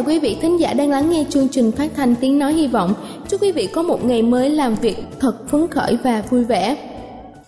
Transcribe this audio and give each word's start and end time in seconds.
Chào 0.00 0.08
quý 0.08 0.18
vị 0.18 0.36
thính 0.40 0.60
giả 0.60 0.74
đang 0.74 0.90
lắng 0.90 1.10
nghe 1.10 1.24
chương 1.30 1.48
trình 1.48 1.72
phát 1.72 1.90
thanh 1.96 2.14
tiếng 2.20 2.38
nói 2.38 2.52
hy 2.52 2.66
vọng. 2.66 2.94
Chúc 3.28 3.42
quý 3.42 3.52
vị 3.52 3.66
có 3.66 3.82
một 3.82 4.04
ngày 4.04 4.22
mới 4.22 4.50
làm 4.50 4.74
việc 4.74 4.96
thật 5.20 5.48
phấn 5.48 5.68
khởi 5.68 5.96
và 6.04 6.24
vui 6.30 6.44
vẻ. 6.44 6.76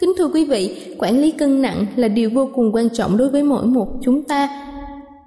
Kính 0.00 0.12
thưa 0.19 0.28
quý 0.28 0.44
vị, 0.44 0.94
quản 0.98 1.19
lý 1.19 1.31
cân 1.31 1.62
nặng 1.62 1.86
là 1.97 2.09
điều 2.09 2.31
vô 2.31 2.50
cùng 2.55 2.72
quan 2.72 2.89
trọng 2.91 3.17
đối 3.17 3.28
với 3.28 3.42
mỗi 3.42 3.67
một 3.67 3.86
chúng 4.03 4.22
ta. 4.25 4.69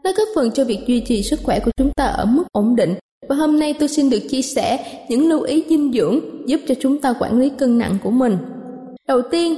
Nó 0.04 0.12
góp 0.18 0.28
phần 0.36 0.52
cho 0.52 0.64
việc 0.64 0.80
duy 0.88 1.00
trì 1.00 1.24
sức 1.24 1.40
khỏe 1.44 1.60
của 1.60 1.72
chúng 1.78 1.92
ta 1.96 2.06
ở 2.06 2.26
mức 2.26 2.44
ổn 2.52 2.76
định. 2.76 2.96
Và 3.30 3.36
hôm 3.36 3.60
nay 3.60 3.74
tôi 3.80 3.90
xin 3.90 4.10
được 4.10 4.22
chia 4.30 4.42
sẻ 4.42 4.86
những 5.10 5.30
lưu 5.30 5.42
ý 5.42 5.64
dinh 5.70 5.94
dưỡng 5.94 6.20
giúp 6.46 6.62
cho 6.68 6.76
chúng 6.80 7.02
ta 7.02 7.14
quản 7.20 7.40
lý 7.40 7.50
cân 7.50 7.78
nặng 7.78 7.98
của 8.04 8.12
mình. 8.12 8.38
Đầu 9.08 9.22
tiên, 9.32 9.56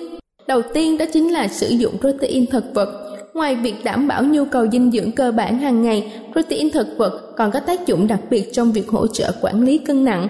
đầu 0.48 0.62
tiên 0.74 0.98
đó 0.98 1.06
chính 1.14 1.34
là 1.34 1.48
sử 1.48 1.70
dụng 1.70 1.98
protein 2.00 2.46
thực 2.46 2.64
vật 2.74 2.90
Ngoài 3.38 3.56
việc 3.56 3.76
đảm 3.84 4.08
bảo 4.08 4.24
nhu 4.24 4.46
cầu 4.46 4.68
dinh 4.72 4.92
dưỡng 4.92 5.12
cơ 5.12 5.32
bản 5.32 5.60
hàng 5.60 5.82
ngày, 5.82 6.14
protein 6.32 6.72
thực 6.72 6.88
vật 6.98 7.34
còn 7.38 7.52
có 7.52 7.60
tác 7.60 7.88
dụng 7.88 8.08
đặc 8.08 8.20
biệt 8.30 8.50
trong 8.54 8.72
việc 8.72 8.90
hỗ 8.90 9.08
trợ 9.08 9.32
quản 9.42 9.62
lý 9.62 9.78
cân 9.78 10.04
nặng. 10.04 10.28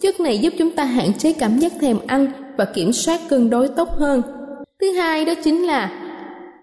Chất 0.00 0.20
này 0.20 0.38
giúp 0.38 0.52
chúng 0.58 0.70
ta 0.70 0.84
hạn 0.84 1.12
chế 1.18 1.32
cảm 1.32 1.58
giác 1.58 1.72
thèm 1.80 1.98
ăn 2.06 2.32
và 2.56 2.64
kiểm 2.64 2.92
soát 2.92 3.20
cân 3.28 3.50
đối 3.50 3.68
tốt 3.68 3.88
hơn. 3.90 4.22
Thứ 4.80 4.92
hai 4.92 5.24
đó 5.24 5.32
chính 5.44 5.66
là 5.66 5.90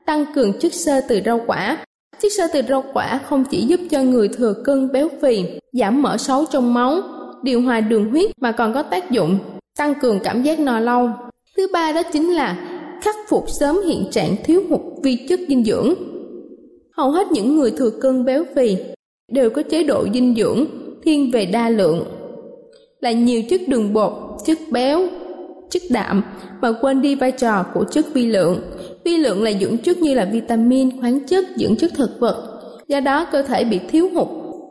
tăng 0.06 0.26
cường 0.36 0.60
chất 0.60 0.74
xơ 0.74 1.02
từ 1.08 1.22
rau 1.26 1.42
quả. 1.48 1.78
Chất 2.22 2.32
xơ 2.38 2.48
từ 2.54 2.62
rau 2.70 2.84
quả 2.94 3.20
không 3.26 3.44
chỉ 3.44 3.62
giúp 3.62 3.80
cho 3.92 4.02
người 4.02 4.28
thừa 4.28 4.54
cân 4.66 4.92
béo 4.92 5.10
phì, 5.22 5.46
giảm 5.74 6.02
mỡ 6.02 6.18
xấu 6.18 6.46
trong 6.46 6.74
máu, 6.74 7.02
điều 7.44 7.62
hòa 7.62 7.82
đường 7.82 8.10
huyết 8.10 8.32
mà 8.42 8.52
còn 8.52 8.74
có 8.74 8.84
tác 8.84 9.12
dụng 9.12 9.40
tăng 9.78 9.96
cường 9.96 10.20
cảm 10.24 10.44
giác 10.44 10.60
no 10.60 10.80
lâu. 10.80 11.10
Thứ 11.58 11.68
ba 11.74 11.92
đó 11.92 12.02
chính 12.14 12.36
là 12.36 12.56
khắc 13.02 13.16
phục 13.30 13.46
sớm 13.60 13.80
hiện 13.88 14.06
trạng 14.12 14.36
thiếu 14.44 14.62
hụt 14.70 14.82
vi 15.04 15.26
chất 15.30 15.40
dinh 15.48 15.64
dưỡng. 15.64 15.94
Hầu 16.98 17.12
hết 17.12 17.32
những 17.32 17.56
người 17.56 17.72
thừa 17.72 17.90
cân 18.02 18.26
béo 18.26 18.44
phì 18.56 18.78
đều 19.32 19.50
có 19.50 19.62
chế 19.70 19.84
độ 19.84 20.08
dinh 20.14 20.36
dưỡng 20.36 20.66
thiên 21.04 21.32
về 21.32 21.46
đa 21.46 21.70
lượng 21.70 22.06
là 23.00 23.12
nhiều 23.12 23.42
chất 23.50 23.62
đường 23.68 23.94
bột, 23.94 24.14
chất 24.46 24.58
béo, 24.72 25.08
chất 25.70 25.82
đạm 25.90 26.24
mà 26.62 26.72
quên 26.82 27.02
đi 27.02 27.16
vai 27.16 27.32
trò 27.32 27.66
của 27.74 27.84
chất 27.92 28.06
vi 28.14 28.26
lượng. 28.26 28.62
Vi 29.04 29.18
lượng 29.18 29.44
là 29.44 29.52
dưỡng 29.62 29.78
chất 29.78 29.98
như 29.98 30.14
là 30.14 30.26
vitamin, 30.26 31.02
khoáng 31.02 31.28
chất, 31.28 31.46
dưỡng 31.56 31.76
chất 31.76 31.92
thực 31.96 32.20
vật. 32.20 32.62
Do 32.88 33.00
đó 33.00 33.26
cơ 33.32 33.42
thể 33.42 33.64
bị 33.64 33.80
thiếu 33.90 34.10
hụt 34.14 34.28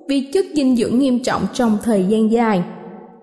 vi 0.09 0.31
chất 0.33 0.45
dinh 0.55 0.77
dưỡng 0.77 0.99
nghiêm 0.99 1.23
trọng 1.23 1.47
trong 1.55 1.79
thời 1.84 2.05
gian 2.09 2.33
dài. 2.33 2.63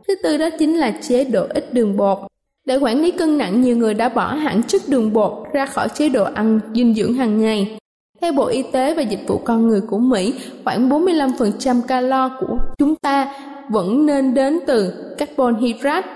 Thứ 0.08 0.16
tư 0.24 0.38
đó 0.38 0.50
chính 0.60 0.78
là 0.78 1.00
chế 1.02 1.24
độ 1.24 1.46
ít 1.50 1.74
đường 1.74 1.98
bột. 1.98 2.18
Để 2.66 2.78
quản 2.78 3.02
lý 3.02 3.12
cân 3.12 3.38
nặng, 3.38 3.62
nhiều 3.62 3.78
người 3.78 3.94
đã 3.94 4.10
bỏ 4.10 4.34
hẳn 4.34 4.64
chất 4.64 4.82
đường 4.88 5.14
bột 5.14 5.34
ra 5.54 5.66
khỏi 5.66 5.88
chế 5.90 6.10
độ 6.10 6.24
ăn 6.24 6.60
dinh 6.76 6.94
dưỡng 6.94 7.14
hàng 7.14 7.42
ngày. 7.42 7.78
Theo 8.22 8.34
Bộ 8.34 8.46
Y 8.46 8.64
tế 8.72 8.94
và 8.94 9.02
Dịch 9.02 9.28
vụ 9.28 9.38
Con 9.38 9.68
Người 9.68 9.82
của 9.82 9.98
Mỹ, 9.98 10.34
khoảng 10.64 10.90
45% 10.90 11.82
calo 11.82 12.30
của 12.40 12.58
chúng 12.78 12.96
ta 12.96 13.34
vẫn 13.70 14.06
nên 14.06 14.34
đến 14.34 14.60
từ 14.68 14.94
carbon 15.18 15.56
hydrate. 15.56 16.08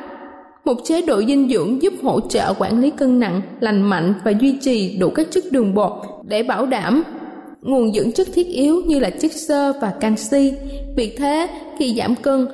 Một 0.66 0.76
chế 0.84 1.02
độ 1.02 1.22
dinh 1.24 1.50
dưỡng 1.50 1.82
giúp 1.82 1.94
hỗ 2.04 2.20
trợ 2.20 2.54
quản 2.60 2.80
lý 2.82 2.90
cân 2.90 3.20
nặng, 3.20 3.42
lành 3.60 3.82
mạnh 3.82 4.14
và 4.24 4.32
duy 4.32 4.58
trì 4.62 4.98
đủ 4.98 5.10
các 5.10 5.28
chất 5.32 5.44
đường 5.52 5.74
bột 5.74 5.92
để 6.28 6.44
bảo 6.44 6.66
đảm 6.66 7.04
nguồn 7.62 7.94
dưỡng 7.94 8.12
chất 8.12 8.28
thiết 8.34 8.48
yếu 8.48 8.82
như 8.88 9.00
là 9.00 9.10
chất 9.10 9.32
xơ 9.32 9.74
và 9.82 9.94
canxi. 10.00 10.54
Vì 10.98 11.16
thế, 11.18 11.48
khi 11.80 11.96
giảm 11.98 12.16
cân, 12.16 12.48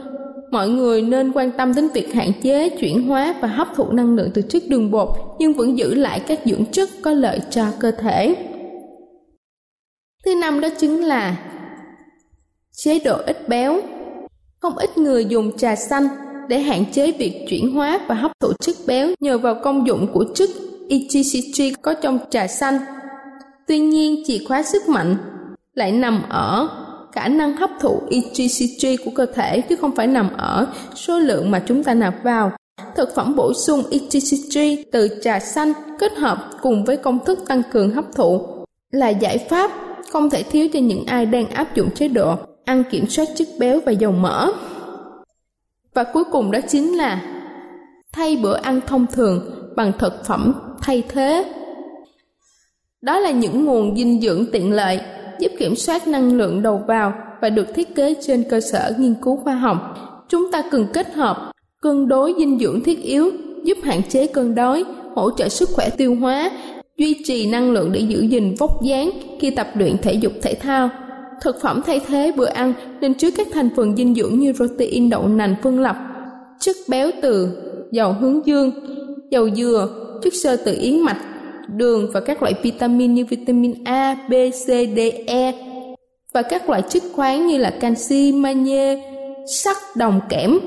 mọi 0.51 0.69
người 0.69 1.01
nên 1.01 1.31
quan 1.31 1.51
tâm 1.51 1.75
đến 1.75 1.88
việc 1.94 2.13
hạn 2.13 2.31
chế 2.41 2.69
chuyển 2.69 3.07
hóa 3.07 3.35
và 3.41 3.47
hấp 3.47 3.67
thụ 3.75 3.91
năng 3.91 4.16
lượng 4.16 4.31
từ 4.34 4.41
chất 4.41 4.63
đường 4.67 4.91
bột 4.91 5.09
nhưng 5.39 5.53
vẫn 5.53 5.78
giữ 5.78 5.95
lại 5.95 6.22
các 6.28 6.39
dưỡng 6.45 6.66
chất 6.66 6.89
có 7.01 7.12
lợi 7.12 7.41
cho 7.50 7.66
cơ 7.79 7.91
thể 7.91 8.35
thứ 10.25 10.35
năm 10.35 10.61
đó 10.61 10.69
chính 10.78 11.01
là 11.01 11.38
chế 12.72 13.00
độ 13.00 13.17
ít 13.25 13.50
béo 13.50 13.81
không 14.59 14.78
ít 14.78 14.97
người 14.97 15.25
dùng 15.25 15.57
trà 15.57 15.75
xanh 15.75 16.07
để 16.47 16.59
hạn 16.59 16.85
chế 16.91 17.11
việc 17.11 17.45
chuyển 17.50 17.72
hóa 17.72 18.00
và 18.07 18.16
hấp 18.16 18.31
thụ 18.40 18.53
chất 18.59 18.75
béo 18.88 19.09
nhờ 19.19 19.38
vào 19.38 19.56
công 19.63 19.88
dụng 19.88 20.07
của 20.13 20.25
chất 20.35 20.50
EGCG 20.90 21.81
có 21.81 21.94
trong 21.94 22.19
trà 22.29 22.47
xanh. 22.47 22.79
Tuy 23.67 23.79
nhiên, 23.79 24.23
chìa 24.25 24.38
khóa 24.47 24.63
sức 24.63 24.90
mạnh 24.90 25.16
lại 25.73 25.91
nằm 25.91 26.23
ở 26.29 26.69
khả 27.11 27.27
năng 27.27 27.57
hấp 27.57 27.69
thụ 27.79 28.01
EGCG 28.09 29.03
của 29.05 29.11
cơ 29.16 29.25
thể 29.25 29.61
chứ 29.61 29.75
không 29.75 29.95
phải 29.95 30.07
nằm 30.07 30.29
ở 30.38 30.67
số 30.95 31.19
lượng 31.19 31.51
mà 31.51 31.59
chúng 31.59 31.83
ta 31.83 31.94
nạp 31.94 32.23
vào. 32.23 32.51
Thực 32.95 33.16
phẩm 33.16 33.35
bổ 33.35 33.53
sung 33.53 33.83
EGCG 33.91 34.83
từ 34.91 35.07
trà 35.22 35.39
xanh 35.39 35.73
kết 35.99 36.13
hợp 36.13 36.49
cùng 36.61 36.85
với 36.85 36.97
công 36.97 37.25
thức 37.25 37.39
tăng 37.47 37.61
cường 37.72 37.91
hấp 37.91 38.05
thụ 38.16 38.47
là 38.91 39.09
giải 39.09 39.38
pháp 39.38 39.72
không 40.11 40.29
thể 40.29 40.44
thiếu 40.44 40.67
cho 40.73 40.79
những 40.79 41.05
ai 41.05 41.25
đang 41.25 41.49
áp 41.49 41.75
dụng 41.75 41.89
chế 41.91 42.08
độ 42.08 42.35
ăn 42.66 42.84
kiểm 42.91 43.08
soát 43.08 43.28
chất 43.35 43.47
béo 43.59 43.79
và 43.85 43.91
dầu 43.91 44.11
mỡ. 44.11 44.52
Và 45.93 46.03
cuối 46.03 46.23
cùng 46.31 46.52
đó 46.52 46.59
chính 46.69 46.97
là 46.97 47.22
thay 48.14 48.35
bữa 48.35 48.57
ăn 48.57 48.81
thông 48.87 49.07
thường 49.07 49.52
bằng 49.75 49.91
thực 49.99 50.25
phẩm 50.25 50.53
thay 50.81 51.03
thế. 51.09 51.53
Đó 53.02 53.19
là 53.19 53.31
những 53.31 53.66
nguồn 53.66 53.96
dinh 53.97 54.22
dưỡng 54.22 54.46
tiện 54.52 54.72
lợi 54.72 54.99
giúp 55.41 55.52
kiểm 55.59 55.76
soát 55.76 56.08
năng 56.08 56.38
lượng 56.38 56.61
đầu 56.61 56.82
vào 56.88 57.14
và 57.41 57.49
được 57.49 57.67
thiết 57.76 57.96
kế 57.96 58.14
trên 58.22 58.43
cơ 58.49 58.59
sở 58.59 58.93
nghiên 58.97 59.16
cứu 59.22 59.35
khoa 59.35 59.55
học. 59.55 59.78
Chúng 60.29 60.52
ta 60.52 60.64
cần 60.72 60.88
kết 60.93 61.14
hợp 61.14 61.52
cân 61.82 62.08
đối 62.08 62.34
dinh 62.38 62.59
dưỡng 62.59 62.84
thiết 62.84 63.03
yếu 63.03 63.32
giúp 63.64 63.78
hạn 63.84 64.02
chế 64.09 64.28
cơn 64.28 64.55
đói, 64.55 64.84
hỗ 65.16 65.32
trợ 65.32 65.49
sức 65.49 65.70
khỏe 65.73 65.90
tiêu 65.90 66.16
hóa, 66.16 66.52
duy 66.97 67.23
trì 67.23 67.47
năng 67.47 67.72
lượng 67.72 67.91
để 67.91 67.99
giữ 67.99 68.22
gìn 68.22 68.55
vóc 68.59 68.84
dáng 68.84 69.11
khi 69.40 69.52
tập 69.52 69.67
luyện 69.76 69.97
thể 69.97 70.14
dục 70.14 70.34
thể 70.41 70.53
thao. 70.53 70.90
Thực 71.41 71.61
phẩm 71.61 71.82
thay 71.85 71.99
thế 72.08 72.32
bữa 72.35 72.46
ăn 72.46 72.73
nên 73.02 73.14
chứa 73.14 73.29
các 73.38 73.47
thành 73.53 73.70
phần 73.76 73.96
dinh 73.96 74.16
dưỡng 74.16 74.40
như 74.40 74.53
protein 74.53 75.09
đậu 75.09 75.28
nành 75.28 75.55
phân 75.64 75.79
lập, 75.79 75.96
chất 76.59 76.76
béo 76.90 77.09
từ 77.22 77.49
dầu 77.91 78.14
hướng 78.14 78.46
dương, 78.46 78.72
dầu 79.32 79.49
dừa, 79.49 79.88
chất 80.23 80.34
xơ 80.34 80.58
từ 80.66 80.78
yến 80.82 80.99
mạch, 80.99 81.17
đường 81.67 82.09
và 82.13 82.19
các 82.19 82.41
loại 82.41 82.53
vitamin 82.63 83.13
như 83.13 83.25
vitamin 83.25 83.84
A, 83.84 84.16
B, 84.29 84.34
C, 84.52 84.67
D, 84.67 84.99
E 85.28 85.53
và 86.34 86.41
các 86.41 86.69
loại 86.69 86.81
chất 86.90 87.03
khoáng 87.13 87.47
như 87.47 87.58
là 87.58 87.69
canxi, 87.69 88.31
magie, 88.31 89.03
sắt, 89.47 89.78
đồng, 89.96 90.19
kẽm 90.29 90.59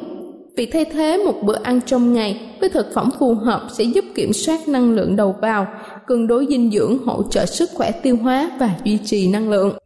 Việc 0.57 0.71
thay 0.73 0.85
thế 0.85 1.23
một 1.27 1.43
bữa 1.43 1.57
ăn 1.63 1.81
trong 1.87 2.13
ngày 2.13 2.41
với 2.61 2.69
thực 2.69 2.95
phẩm 2.95 3.11
phù 3.19 3.35
hợp 3.35 3.67
sẽ 3.73 3.85
giúp 3.85 4.05
kiểm 4.15 4.33
soát 4.33 4.69
năng 4.69 4.95
lượng 4.95 5.17
đầu 5.17 5.37
vào, 5.41 5.67
cân 6.07 6.27
đối 6.27 6.47
dinh 6.47 6.71
dưỡng 6.71 6.99
hỗ 7.05 7.23
trợ 7.23 7.47
sức 7.47 7.71
khỏe 7.75 7.91
tiêu 7.91 8.17
hóa 8.17 8.51
và 8.59 8.71
duy 8.85 8.99
trì 9.05 9.29
năng 9.29 9.51
lượng. 9.51 9.79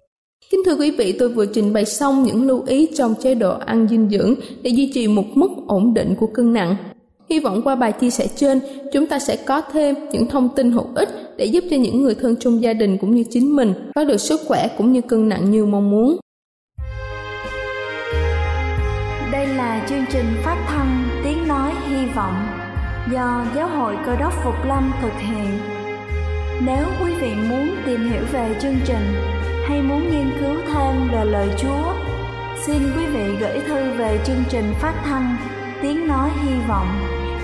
Kính 0.50 0.60
thưa 0.66 0.76
quý 0.76 0.90
vị, 0.90 1.16
tôi 1.18 1.28
vừa 1.28 1.46
trình 1.46 1.72
bày 1.72 1.84
xong 1.84 2.22
những 2.22 2.46
lưu 2.46 2.62
ý 2.66 2.88
trong 2.96 3.14
chế 3.22 3.34
độ 3.34 3.58
ăn 3.58 3.88
dinh 3.90 4.08
dưỡng 4.10 4.34
để 4.62 4.70
duy 4.70 4.90
trì 4.94 5.08
một 5.08 5.24
mức 5.34 5.50
ổn 5.66 5.94
định 5.94 6.14
của 6.20 6.26
cân 6.26 6.52
nặng. 6.52 6.76
Hy 7.30 7.40
vọng 7.40 7.62
qua 7.64 7.74
bài 7.74 7.92
chia 7.92 8.10
sẻ 8.10 8.26
trên, 8.36 8.60
chúng 8.92 9.06
ta 9.06 9.18
sẽ 9.18 9.36
có 9.36 9.60
thêm 9.72 9.94
những 10.12 10.26
thông 10.26 10.48
tin 10.56 10.72
hữu 10.72 10.86
ích 10.94 11.08
để 11.36 11.44
giúp 11.44 11.64
cho 11.70 11.76
những 11.76 12.02
người 12.02 12.14
thân 12.14 12.36
trong 12.36 12.62
gia 12.62 12.72
đình 12.72 12.98
cũng 12.98 13.14
như 13.14 13.24
chính 13.30 13.56
mình 13.56 13.74
có 13.94 14.04
được 14.04 14.16
sức 14.16 14.40
khỏe 14.46 14.68
cũng 14.78 14.92
như 14.92 15.00
cân 15.00 15.28
nặng 15.28 15.50
như 15.50 15.66
mong 15.66 15.90
muốn. 15.90 16.16
Đây 19.32 19.46
là 19.46 19.86
chương 19.88 20.04
trình 20.12 20.26
phát 20.44 20.66
thanh 20.68 21.08
Tiếng 21.24 21.48
Nói 21.48 21.72
Hy 21.88 22.06
Vọng 22.14 22.46
do 23.12 23.44
Giáo 23.56 23.68
hội 23.68 23.96
Cơ 24.06 24.16
đốc 24.16 24.32
Phục 24.44 24.54
Lâm 24.68 24.92
thực 25.02 25.12
hiện. 25.18 25.58
Nếu 26.66 26.86
quý 27.02 27.12
vị 27.20 27.30
muốn 27.50 27.68
tìm 27.86 28.10
hiểu 28.10 28.22
về 28.32 28.56
chương 28.62 28.76
trình 28.86 29.14
hay 29.68 29.82
muốn 29.82 30.10
nghiên 30.10 30.30
cứu 30.40 30.56
thêm 30.66 31.08
về 31.12 31.24
lời 31.24 31.48
Chúa, 31.58 31.92
xin 32.66 32.78
quý 32.96 33.06
vị 33.06 33.24
gửi 33.40 33.60
thư 33.68 33.90
về 33.98 34.20
chương 34.26 34.44
trình 34.50 34.64
phát 34.80 34.94
thanh 35.04 35.36
Tiếng 35.82 36.08
Nói 36.08 36.30
Hy 36.44 36.54
Vọng, 36.68 36.86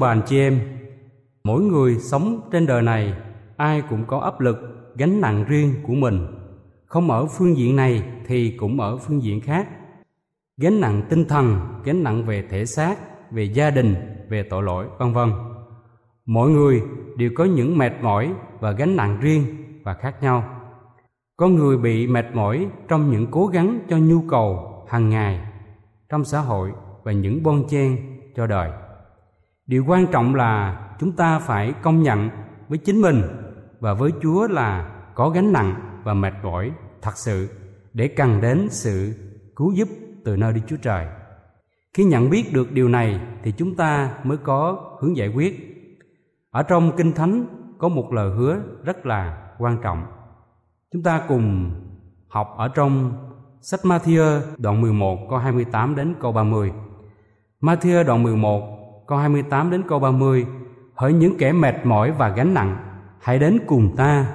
Bàn 0.00 0.20
thưa 0.20 0.26
chị 0.26 0.38
em, 0.38 0.60
mỗi 1.44 1.62
người 1.62 1.98
sống 1.98 2.48
trên 2.52 2.66
đời 2.66 2.82
này 2.82 3.14
ai 3.56 3.82
cũng 3.90 4.04
có 4.06 4.18
áp 4.18 4.40
lực, 4.40 4.58
gánh 4.96 5.20
nặng 5.20 5.44
riêng 5.48 5.74
của 5.86 5.94
mình. 5.94 6.26
Không 6.86 7.10
ở 7.10 7.26
phương 7.26 7.56
diện 7.56 7.76
này 7.76 8.02
thì 8.26 8.50
cũng 8.50 8.80
ở 8.80 8.96
phương 8.96 9.22
diện 9.22 9.40
khác. 9.40 9.68
Gánh 10.56 10.80
nặng 10.80 11.02
tinh 11.08 11.24
thần, 11.24 11.60
gánh 11.84 12.02
nặng 12.02 12.24
về 12.24 12.44
thể 12.50 12.66
xác, 12.66 12.96
về 13.30 13.44
gia 13.44 13.70
đình, 13.70 13.94
về 14.28 14.42
tội 14.42 14.62
lỗi, 14.62 14.86
vân 14.98 15.12
vân. 15.12 15.32
Mỗi 16.26 16.50
người 16.50 16.82
đều 17.16 17.30
có 17.36 17.44
những 17.44 17.78
mệt 17.78 17.92
mỏi 18.02 18.32
và 18.60 18.70
gánh 18.70 18.96
nặng 18.96 19.18
riêng 19.20 19.44
và 19.84 19.94
khác 19.94 20.22
nhau. 20.22 20.44
có 21.36 21.48
người 21.48 21.78
bị 21.78 22.06
mệt 22.06 22.26
mỏi 22.34 22.66
trong 22.88 23.10
những 23.10 23.26
cố 23.30 23.46
gắng 23.46 23.80
cho 23.88 23.98
nhu 23.98 24.22
cầu 24.28 24.84
hàng 24.88 25.10
ngày 25.10 25.40
trong 26.08 26.24
xã 26.24 26.40
hội 26.40 26.72
và 27.02 27.12
những 27.12 27.42
bon 27.42 27.68
chen 27.68 27.96
cho 28.36 28.46
đời 28.46 28.70
điều 29.70 29.84
quan 29.86 30.06
trọng 30.06 30.34
là 30.34 30.80
chúng 31.00 31.12
ta 31.12 31.38
phải 31.38 31.74
công 31.82 32.02
nhận 32.02 32.30
với 32.68 32.78
chính 32.78 33.00
mình 33.00 33.22
và 33.80 33.94
với 33.94 34.10
chúa 34.22 34.48
là 34.48 34.90
có 35.14 35.30
gánh 35.30 35.52
nặng 35.52 36.00
và 36.04 36.14
mệt 36.14 36.32
mỏi 36.42 36.72
thật 37.02 37.16
sự 37.16 37.48
để 37.92 38.08
cần 38.08 38.40
đến 38.40 38.68
sự 38.70 39.14
cứu 39.56 39.72
giúp 39.72 39.88
từ 40.24 40.36
nơi 40.36 40.52
Đức 40.52 40.60
Chúa 40.68 40.76
Trời. 40.82 41.06
Khi 41.94 42.04
nhận 42.04 42.30
biết 42.30 42.52
được 42.52 42.72
điều 42.72 42.88
này 42.88 43.20
thì 43.42 43.52
chúng 43.52 43.76
ta 43.76 44.14
mới 44.24 44.36
có 44.36 44.78
hướng 45.00 45.16
giải 45.16 45.28
quyết. 45.28 45.76
Ở 46.50 46.62
trong 46.62 46.96
Kinh 46.96 47.12
Thánh 47.12 47.46
có 47.78 47.88
một 47.88 48.12
lời 48.12 48.30
hứa 48.36 48.60
rất 48.84 49.06
là 49.06 49.52
quan 49.58 49.78
trọng. 49.82 50.06
Chúng 50.92 51.02
ta 51.02 51.22
cùng 51.28 51.70
học 52.28 52.54
ở 52.56 52.68
trong 52.68 53.12
sách 53.60 53.80
Matthew 53.82 54.40
đoạn 54.58 54.80
11 54.80 55.18
câu 55.30 55.38
28 55.38 55.96
đến 55.96 56.14
câu 56.20 56.32
30. 56.32 56.72
Matthew 57.60 58.04
đoạn 58.04 58.22
11 58.22 58.79
câu 59.10 59.18
28 59.18 59.70
đến 59.70 59.82
câu 59.88 59.98
30 59.98 60.46
Hỡi 60.94 61.12
những 61.12 61.38
kẻ 61.38 61.52
mệt 61.52 61.74
mỏi 61.84 62.12
và 62.12 62.28
gánh 62.28 62.54
nặng, 62.54 62.76
hãy 63.20 63.38
đến 63.38 63.58
cùng 63.66 63.96
ta. 63.96 64.26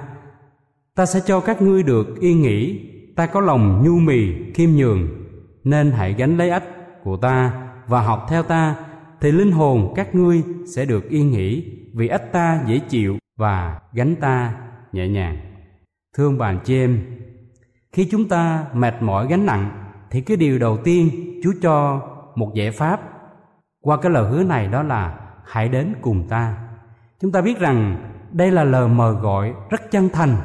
Ta 0.94 1.06
sẽ 1.06 1.20
cho 1.26 1.40
các 1.40 1.62
ngươi 1.62 1.82
được 1.82 2.20
yên 2.20 2.42
nghỉ, 2.42 2.90
ta 3.16 3.26
có 3.26 3.40
lòng 3.40 3.82
nhu 3.84 3.98
mì, 3.98 4.52
khiêm 4.54 4.70
nhường, 4.70 5.08
nên 5.64 5.90
hãy 5.90 6.14
gánh 6.18 6.36
lấy 6.36 6.50
ách 6.50 6.64
của 7.04 7.16
ta 7.16 7.52
và 7.86 8.00
học 8.00 8.26
theo 8.28 8.42
ta, 8.42 8.76
thì 9.20 9.32
linh 9.32 9.52
hồn 9.52 9.92
các 9.96 10.14
ngươi 10.14 10.42
sẽ 10.74 10.84
được 10.84 11.08
yên 11.08 11.30
nghỉ, 11.30 11.72
vì 11.94 12.08
ách 12.08 12.32
ta 12.32 12.60
dễ 12.66 12.78
chịu 12.78 13.16
và 13.36 13.80
gánh 13.92 14.16
ta 14.16 14.54
nhẹ 14.92 15.08
nhàng. 15.08 15.36
Thương 16.16 16.38
bạn 16.38 16.58
chị 16.64 16.74
em, 16.74 16.98
khi 17.92 18.08
chúng 18.10 18.28
ta 18.28 18.64
mệt 18.74 18.94
mỏi 19.00 19.26
gánh 19.30 19.46
nặng 19.46 19.92
thì 20.10 20.20
cái 20.20 20.36
điều 20.36 20.58
đầu 20.58 20.76
tiên 20.76 21.10
Chúa 21.42 21.52
cho 21.62 22.00
một 22.34 22.54
giải 22.54 22.70
pháp 22.70 23.15
qua 23.86 23.96
cái 24.02 24.12
lời 24.12 24.30
hứa 24.30 24.42
này 24.42 24.68
đó 24.68 24.82
là 24.82 25.18
hãy 25.44 25.68
đến 25.68 25.94
cùng 26.00 26.28
ta. 26.28 26.56
Chúng 27.20 27.32
ta 27.32 27.40
biết 27.40 27.58
rằng 27.58 27.96
đây 28.32 28.50
là 28.50 28.64
lời 28.64 28.88
mời 28.88 29.14
gọi 29.14 29.54
rất 29.70 29.90
chân 29.90 30.08
thành, 30.12 30.36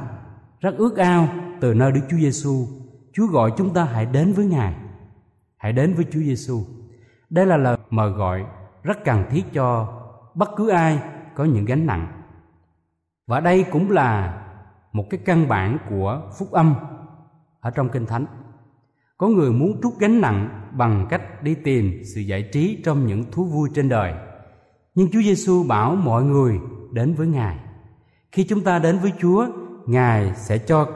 rất 0.60 0.78
ước 0.78 0.98
ao 0.98 1.28
từ 1.62 1.74
nơi 1.74 1.92
Đức 1.92 2.02
Chúa 2.10 2.18
Giêsu. 2.18 2.68
Chúa 3.14 3.28
gọi 3.28 3.52
chúng 3.58 3.74
ta 3.74 3.84
hãy 3.84 4.06
đến 4.06 4.34
với 4.34 4.46
Ngài. 4.46 4.76
Hãy 5.58 5.74
đến 5.74 5.94
với 5.94 6.06
Chúa 6.12 6.20
Giêsu. 6.20 6.60
Đây 7.30 7.46
là 7.46 7.58
lời 7.58 7.78
mời 7.90 8.10
gọi 8.10 8.46
rất 8.84 9.04
cần 9.06 9.24
thiết 9.30 9.54
cho 9.54 9.94
bất 10.36 10.50
cứ 10.58 10.70
ai 10.70 11.00
có 11.36 11.44
những 11.44 11.66
gánh 11.66 11.86
nặng. 11.86 12.08
Và 13.28 13.40
đây 13.40 13.66
cũng 13.72 13.92
là 13.92 14.42
một 14.92 15.04
cái 15.10 15.20
căn 15.26 15.48
bản 15.48 15.78
của 15.90 16.22
phúc 16.40 16.52
âm 16.52 16.76
ở 17.60 17.72
trong 17.72 17.90
kinh 17.90 18.06
thánh 18.06 18.26
có 19.22 19.28
người 19.28 19.52
muốn 19.52 19.82
trút 19.84 19.94
gánh 20.00 20.22
nặng 20.22 20.50
bằng 20.78 21.08
cách 21.10 21.44
đi 21.44 21.56
tìm 21.56 22.02
sự 22.16 22.22
giải 22.22 22.50
trí 22.54 22.82
trong 22.84 23.08
những 23.08 23.24
thú 23.32 23.46
vui 23.46 23.70
trên 23.76 23.90
đời. 23.90 24.14
Nhưng 24.96 25.12
chúa 25.12 25.22
giêsu 25.22 25.64
bảo 25.64 25.96
mọi 25.96 26.24
người 26.24 26.60
đến 26.92 27.14
với 27.14 27.28
ngài. 27.28 27.58
Khi 28.32 28.44
chúng 28.44 28.62
ta 28.62 28.80
đến 28.80 28.98
với 29.00 29.12
chúa, 29.20 29.48
ngài 29.86 30.36
sẽ 30.36 30.58
cho 30.58 30.88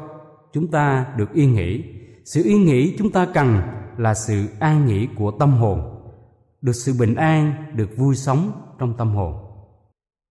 chúng 0.53 0.67
ta 0.67 1.05
được 1.17 1.33
yên 1.33 1.53
nghỉ. 1.53 1.83
Sự 2.25 2.43
yên 2.43 2.65
nghỉ 2.65 2.95
chúng 2.97 3.11
ta 3.11 3.27
cần 3.33 3.61
là 3.97 4.13
sự 4.13 4.45
an 4.59 4.85
nghỉ 4.85 5.07
của 5.15 5.31
tâm 5.31 5.51
hồn, 5.51 5.81
được 6.61 6.73
sự 6.73 6.93
bình 6.99 7.15
an, 7.15 7.53
được 7.75 7.97
vui 7.97 8.15
sống 8.15 8.51
trong 8.79 8.93
tâm 8.97 9.09
hồn. 9.09 9.33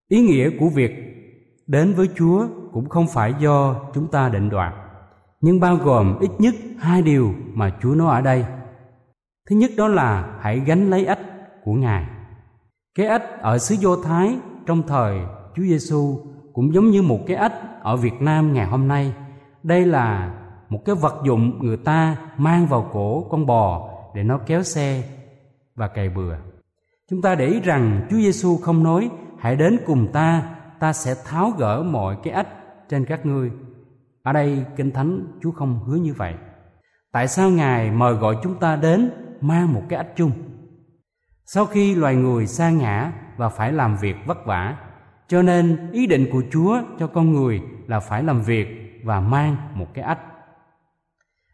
Ý 0.08 0.20
nghĩa 0.20 0.50
của 0.58 0.68
việc 0.68 0.92
đến 1.66 1.92
với 1.92 2.08
chúa 2.16 2.46
cũng 2.72 2.88
không 2.88 3.06
phải 3.14 3.34
do 3.40 3.76
chúng 3.94 4.06
ta 4.06 4.28
định 4.28 4.48
đoạt 4.48 4.83
nhưng 5.44 5.60
bao 5.60 5.76
gồm 5.76 6.18
ít 6.20 6.30
nhất 6.38 6.54
hai 6.78 7.02
điều 7.02 7.34
mà 7.54 7.70
Chúa 7.82 7.94
nói 7.94 8.14
ở 8.14 8.20
đây. 8.20 8.44
Thứ 9.50 9.56
nhất 9.56 9.70
đó 9.76 9.88
là 9.88 10.38
hãy 10.40 10.60
gánh 10.60 10.90
lấy 10.90 11.06
ách 11.06 11.18
của 11.64 11.72
Ngài. 11.72 12.04
Cái 12.94 13.06
ách 13.06 13.40
ở 13.40 13.58
xứ 13.58 13.74
Do 13.74 13.96
Thái 14.04 14.36
trong 14.66 14.82
thời 14.82 15.18
Chúa 15.56 15.62
Giêsu 15.62 16.18
cũng 16.52 16.74
giống 16.74 16.90
như 16.90 17.02
một 17.02 17.18
cái 17.26 17.36
ách 17.36 17.52
ở 17.82 17.96
Việt 17.96 18.20
Nam 18.20 18.52
ngày 18.52 18.66
hôm 18.66 18.88
nay. 18.88 19.12
Đây 19.62 19.86
là 19.86 20.34
một 20.68 20.80
cái 20.84 20.94
vật 20.94 21.14
dụng 21.24 21.58
người 21.58 21.76
ta 21.76 22.16
mang 22.36 22.66
vào 22.66 22.90
cổ 22.92 23.26
con 23.30 23.46
bò 23.46 23.90
để 24.14 24.22
nó 24.22 24.38
kéo 24.46 24.62
xe 24.62 25.02
và 25.74 25.88
cày 25.88 26.08
bừa. 26.08 26.36
Chúng 27.10 27.22
ta 27.22 27.34
để 27.34 27.46
ý 27.46 27.60
rằng 27.60 28.06
Chúa 28.10 28.16
Giêsu 28.16 28.56
không 28.56 28.82
nói 28.82 29.10
hãy 29.38 29.56
đến 29.56 29.78
cùng 29.86 30.12
ta, 30.12 30.56
ta 30.80 30.92
sẽ 30.92 31.14
tháo 31.24 31.50
gỡ 31.50 31.82
mọi 31.82 32.16
cái 32.22 32.34
ách 32.34 32.48
trên 32.88 33.04
các 33.04 33.26
ngươi 33.26 33.50
ở 34.24 34.32
đây 34.32 34.64
Kinh 34.76 34.90
Thánh 34.90 35.26
Chúa 35.42 35.50
không 35.50 35.80
hứa 35.86 35.96
như 35.96 36.14
vậy. 36.14 36.34
Tại 37.12 37.28
sao 37.28 37.50
Ngài 37.50 37.90
mời 37.90 38.14
gọi 38.14 38.36
chúng 38.42 38.54
ta 38.58 38.76
đến 38.76 39.10
mang 39.40 39.72
một 39.72 39.82
cái 39.88 39.96
ách 39.96 40.16
chung? 40.16 40.30
Sau 41.46 41.66
khi 41.66 41.94
loài 41.94 42.14
người 42.14 42.46
sa 42.46 42.70
ngã 42.70 43.12
và 43.36 43.48
phải 43.48 43.72
làm 43.72 43.96
việc 43.96 44.16
vất 44.26 44.46
vả, 44.46 44.76
cho 45.28 45.42
nên 45.42 45.90
ý 45.92 46.06
định 46.06 46.26
của 46.32 46.42
Chúa 46.52 46.80
cho 46.98 47.06
con 47.06 47.32
người 47.32 47.62
là 47.86 48.00
phải 48.00 48.22
làm 48.22 48.42
việc 48.42 49.00
và 49.04 49.20
mang 49.20 49.56
một 49.74 49.86
cái 49.94 50.04
ách. 50.04 50.20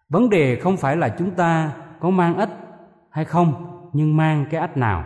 Vấn 0.09 0.31
đề 0.31 0.61
không 0.61 0.77
phải 0.77 0.97
là 0.97 1.09
chúng 1.19 1.31
ta 1.31 1.73
có 2.01 2.11
mang 2.11 2.37
ích 2.37 2.51
hay 3.11 3.25
không, 3.25 3.81
nhưng 3.93 4.17
mang 4.17 4.47
cái 4.51 4.61
ách 4.61 4.77
nào. 4.77 5.05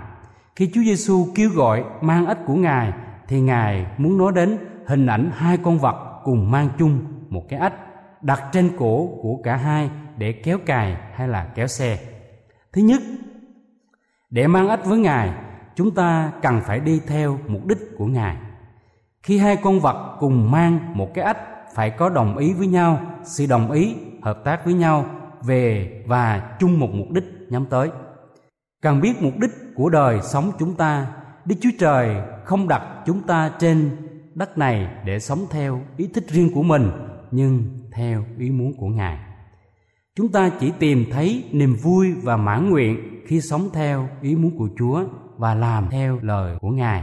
Khi 0.56 0.70
Chúa 0.74 0.82
Giêsu 0.82 1.26
kêu 1.34 1.50
gọi 1.50 1.84
mang 2.00 2.26
ích 2.26 2.38
của 2.46 2.54
Ngài 2.54 2.92
thì 3.28 3.40
Ngài 3.40 3.86
muốn 3.98 4.18
nói 4.18 4.32
đến 4.34 4.58
hình 4.86 5.06
ảnh 5.06 5.30
hai 5.34 5.56
con 5.56 5.78
vật 5.78 6.20
cùng 6.24 6.50
mang 6.50 6.68
chung 6.78 7.13
một 7.34 7.44
cái 7.48 7.60
ách 7.60 7.74
đặt 8.22 8.42
trên 8.52 8.70
cổ 8.78 9.18
của 9.22 9.36
cả 9.44 9.56
hai 9.56 9.90
để 10.18 10.32
kéo 10.32 10.58
cài 10.66 10.96
hay 11.14 11.28
là 11.28 11.44
kéo 11.54 11.66
xe. 11.66 11.98
Thứ 12.72 12.82
nhất, 12.82 13.02
để 14.30 14.46
mang 14.46 14.68
ách 14.68 14.84
với 14.84 14.98
Ngài, 14.98 15.30
chúng 15.74 15.94
ta 15.94 16.32
cần 16.42 16.60
phải 16.60 16.80
đi 16.80 17.00
theo 17.06 17.38
mục 17.46 17.66
đích 17.66 17.78
của 17.98 18.06
Ngài. 18.06 18.36
Khi 19.22 19.38
hai 19.38 19.56
con 19.56 19.80
vật 19.80 20.16
cùng 20.20 20.50
mang 20.50 20.78
một 20.94 21.14
cái 21.14 21.24
ách 21.24 21.38
phải 21.74 21.90
có 21.90 22.08
đồng 22.08 22.36
ý 22.36 22.52
với 22.52 22.66
nhau, 22.66 23.00
sự 23.24 23.46
đồng 23.46 23.70
ý, 23.70 23.96
hợp 24.22 24.44
tác 24.44 24.64
với 24.64 24.74
nhau 24.74 25.06
về 25.42 25.90
và 26.06 26.56
chung 26.58 26.80
một 26.80 26.88
mục 26.92 27.10
đích 27.10 27.24
nhắm 27.50 27.66
tới. 27.66 27.90
Cần 28.82 29.00
biết 29.00 29.22
mục 29.22 29.34
đích 29.40 29.50
của 29.76 29.88
đời 29.88 30.20
sống 30.22 30.52
chúng 30.58 30.74
ta, 30.74 31.06
Đức 31.44 31.54
Chúa 31.60 31.70
Trời 31.78 32.16
không 32.44 32.68
đặt 32.68 32.82
chúng 33.06 33.22
ta 33.22 33.50
trên 33.58 33.90
đất 34.34 34.58
này 34.58 34.88
để 35.04 35.18
sống 35.18 35.46
theo 35.50 35.80
ý 35.96 36.08
thích 36.14 36.24
riêng 36.28 36.50
của 36.54 36.62
mình 36.62 36.90
nhưng 37.34 37.64
theo 37.92 38.24
ý 38.38 38.50
muốn 38.50 38.72
của 38.76 38.88
Ngài. 38.88 39.18
Chúng 40.16 40.32
ta 40.32 40.50
chỉ 40.60 40.72
tìm 40.78 41.04
thấy 41.12 41.44
niềm 41.52 41.76
vui 41.82 42.14
và 42.22 42.36
mãn 42.36 42.70
nguyện 42.70 43.20
khi 43.26 43.40
sống 43.40 43.68
theo 43.72 44.08
ý 44.22 44.36
muốn 44.36 44.58
của 44.58 44.68
Chúa 44.78 45.04
và 45.36 45.54
làm 45.54 45.88
theo 45.90 46.18
lời 46.22 46.58
của 46.60 46.70
Ngài. 46.70 47.02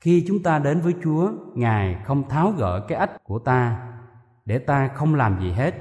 Khi 0.00 0.24
chúng 0.28 0.42
ta 0.42 0.58
đến 0.58 0.80
với 0.80 0.94
Chúa, 1.04 1.32
Ngài 1.54 1.96
không 2.04 2.28
tháo 2.28 2.50
gỡ 2.50 2.84
cái 2.88 2.98
ách 2.98 3.24
của 3.24 3.38
ta 3.38 3.86
để 4.44 4.58
ta 4.58 4.88
không 4.88 5.14
làm 5.14 5.40
gì 5.40 5.50
hết, 5.50 5.74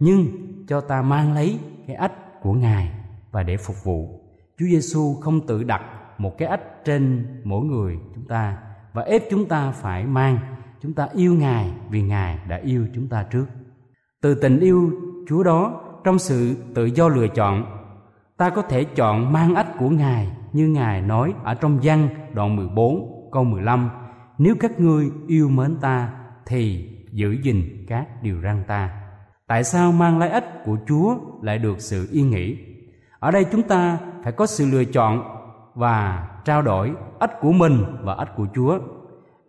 nhưng 0.00 0.26
cho 0.68 0.80
ta 0.80 1.02
mang 1.02 1.34
lấy 1.34 1.58
cái 1.86 1.96
ách 1.96 2.42
của 2.42 2.52
Ngài 2.52 2.90
và 3.30 3.42
để 3.42 3.56
phục 3.56 3.84
vụ. 3.84 4.20
Chúa 4.58 4.66
Giêsu 4.66 5.14
không 5.20 5.46
tự 5.46 5.62
đặt 5.62 5.82
một 6.18 6.38
cái 6.38 6.48
ách 6.48 6.84
trên 6.84 7.26
mỗi 7.44 7.64
người 7.64 7.98
chúng 8.14 8.24
ta 8.24 8.58
và 8.92 9.02
ép 9.02 9.22
chúng 9.30 9.48
ta 9.48 9.70
phải 9.70 10.04
mang 10.04 10.38
chúng 10.84 10.92
ta 10.92 11.08
yêu 11.14 11.34
ngài 11.34 11.70
vì 11.90 12.02
ngài 12.02 12.38
đã 12.48 12.56
yêu 12.56 12.86
chúng 12.94 13.08
ta 13.08 13.22
trước. 13.22 13.46
Từ 14.22 14.34
tình 14.34 14.60
yêu 14.60 14.92
chúa 15.28 15.42
đó 15.42 15.80
trong 16.04 16.18
sự 16.18 16.56
tự 16.74 16.84
do 16.84 17.08
lựa 17.08 17.28
chọn, 17.28 17.64
ta 18.36 18.50
có 18.50 18.62
thể 18.62 18.84
chọn 18.84 19.32
mang 19.32 19.54
ách 19.54 19.78
của 19.78 19.88
ngài 19.88 20.28
như 20.52 20.68
ngài 20.68 21.02
nói 21.02 21.34
ở 21.44 21.54
trong 21.54 21.78
văn 21.82 22.08
đoạn 22.34 22.56
14 22.56 23.28
câu 23.32 23.44
15 23.44 23.90
nếu 24.38 24.54
các 24.60 24.80
ngươi 24.80 25.10
yêu 25.26 25.48
mến 25.48 25.76
ta 25.80 26.10
thì 26.46 26.88
giữ 27.12 27.36
gìn 27.42 27.86
các 27.88 28.06
điều 28.22 28.40
răn 28.42 28.64
ta. 28.66 28.90
Tại 29.46 29.64
sao 29.64 29.92
mang 29.92 30.18
lấy 30.18 30.28
ách 30.28 30.64
của 30.64 30.76
chúa 30.86 31.16
lại 31.42 31.58
được 31.58 31.80
sự 31.80 32.08
yên 32.12 32.30
nghỉ? 32.30 32.58
Ở 33.18 33.30
đây 33.30 33.44
chúng 33.52 33.62
ta 33.62 33.98
phải 34.24 34.32
có 34.32 34.46
sự 34.46 34.66
lựa 34.72 34.84
chọn 34.84 35.22
và 35.74 36.28
trao 36.44 36.62
đổi 36.62 36.92
ách 37.18 37.40
của 37.40 37.52
mình 37.52 37.84
và 38.02 38.14
ách 38.14 38.36
của 38.36 38.46
chúa. 38.54 38.78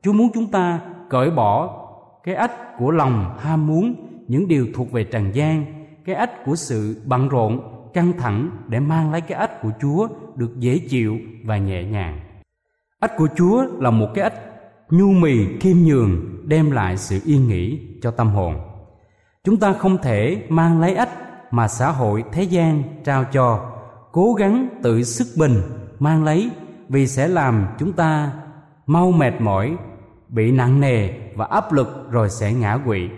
Chúa 0.01 0.13
muốn 0.13 0.30
chúng 0.34 0.51
ta 0.51 0.80
cởi 1.10 1.32
bỏ 1.32 1.82
cái 2.24 2.36
ách 2.36 2.78
của 2.78 2.92
lòng 2.92 3.38
ham 3.40 3.68
muốn, 3.68 3.96
những 4.28 4.48
điều 4.48 4.68
thuộc 4.76 4.92
về 4.92 5.04
trần 5.04 5.36
gian, 5.36 5.66
cái 6.06 6.16
ách 6.16 6.46
của 6.46 6.56
sự 6.56 7.02
bận 7.06 7.30
rộn, 7.30 7.60
căng 7.94 8.14
thẳng 8.18 8.50
để 8.68 8.80
mang 8.80 9.12
lấy 9.12 9.22
cái 9.22 9.40
ách 9.40 9.62
của 9.62 9.72
chúa 9.82 10.08
được 10.36 10.60
dễ 10.60 10.80
chịu 10.90 11.18
và 11.44 11.58
nhẹ 11.58 11.84
nhàng. 11.84 12.20
Ách 13.00 13.12
của 13.18 13.28
chúa 13.36 13.66
là 13.80 13.92
một 13.92 14.08
cái 14.14 14.24
ách 14.24 14.40
nhu 14.90 15.08
mì, 15.08 15.60
khiêm 15.60 15.78
nhường, 15.78 16.12
đem 16.48 16.72
lại 16.72 16.98
sự 16.98 17.20
yên 17.26 17.48
nghỉ 17.48 17.80
cho 18.02 18.12
tâm 18.12 18.30
hồn. 18.30 18.56
Chúng 19.44 19.58
ta 19.58 19.74
không 19.74 19.98
thể 19.98 20.46
mang 20.50 20.82
lấy 20.82 20.96
ách 20.96 21.10
mà 21.52 21.68
xã 21.68 21.92
hội, 21.92 22.24
thế 22.32 22.44
gian 22.44 22.84
trao 23.04 23.24
cho, 23.32 23.72
cố 24.12 24.34
gắng 24.34 24.68
tự 24.84 25.04
sức 25.04 25.28
bình 25.38 25.62
mang 26.00 26.24
lấy 26.24 26.50
vì 26.90 27.08
sẽ 27.08 27.28
làm 27.28 27.68
chúng 27.80 27.94
ta 27.94 28.32
mau 28.86 29.12
mệt 29.12 29.34
mỏi 29.40 29.78
bị 30.36 30.51
nặng 30.51 30.80
nề 30.80 31.10
và 31.36 31.46
áp 31.46 31.74
lực 31.74 32.08
rồi 32.12 32.30
sẽ 32.30 32.54
ngã 32.54 32.77
quỵ 32.86 33.10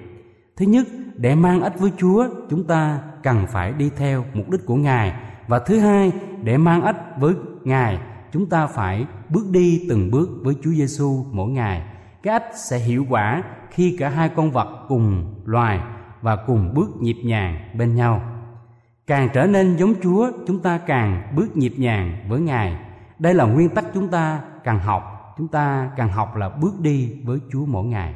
thứ 0.58 0.66
nhất 0.66 0.88
để 1.16 1.36
mang 1.36 1.62
ích 1.62 1.80
với 1.80 1.92
Chúa, 1.98 2.28
chúng 2.50 2.64
ta 2.64 3.00
cần 3.24 3.46
phải 3.48 3.72
đi 3.72 3.92
theo 3.98 4.26
mục 4.34 4.50
đích 4.50 4.66
của 4.66 4.76
Ngài 4.76 5.14
và 5.48 5.60
thứ 5.60 5.80
hai, 5.80 6.12
để 6.44 6.58
mang 6.58 6.82
ích 6.82 6.96
với 7.20 7.34
Ngài, 7.64 8.00
chúng 8.32 8.50
ta 8.50 8.68
phải 8.68 9.06
bước 9.30 9.46
đi 9.52 9.86
từng 9.90 10.12
bước 10.12 10.30
với 10.44 10.56
Chúa 10.64 10.72
Giêsu 10.72 11.26
mỗi 11.32 11.50
ngày. 11.50 11.84
Cái 12.24 12.34
ích 12.34 12.52
sẽ 12.56 12.78
hiệu 12.78 13.06
quả 13.10 13.44
khi 13.72 13.96
cả 14.00 14.10
hai 14.10 14.30
con 14.30 14.52
vật 14.52 14.86
cùng 14.88 15.36
loài 15.46 15.80
và 16.22 16.36
cùng 16.36 16.74
bước 16.74 16.90
nhịp 17.00 17.18
nhàng 17.24 17.58
bên 17.78 17.96
nhau. 17.96 18.22
Càng 19.08 19.30
trở 19.34 19.46
nên 19.46 19.78
giống 19.78 19.94
Chúa, 20.04 20.32
chúng 20.48 20.60
ta 20.60 20.78
càng 20.78 21.34
bước 21.36 21.58
nhịp 21.58 21.74
nhàng 21.78 22.26
với 22.30 22.40
Ngài. 22.40 22.78
Đây 23.20 23.34
là 23.34 23.46
nguyên 23.46 23.70
tắc 23.70 23.86
chúng 23.94 24.08
ta 24.08 24.42
cần 24.64 24.80
học, 24.80 25.17
chúng 25.38 25.48
ta 25.48 25.92
cần 25.98 26.10
học 26.10 26.36
là 26.36 26.50
bước 26.50 26.80
đi 26.82 27.22
với 27.24 27.40
Chúa 27.52 27.66
mỗi 27.66 27.86
ngày. 27.86 28.16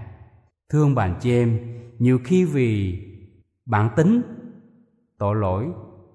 Thương 0.69 0.95
bạn 0.95 1.15
chị 1.21 1.31
em, 1.31 1.59
nhiều 1.99 2.19
khi 2.23 2.45
vì 2.45 2.99
bản 3.65 3.89
tính 3.95 4.21
tội 5.17 5.35
lỗi 5.35 5.67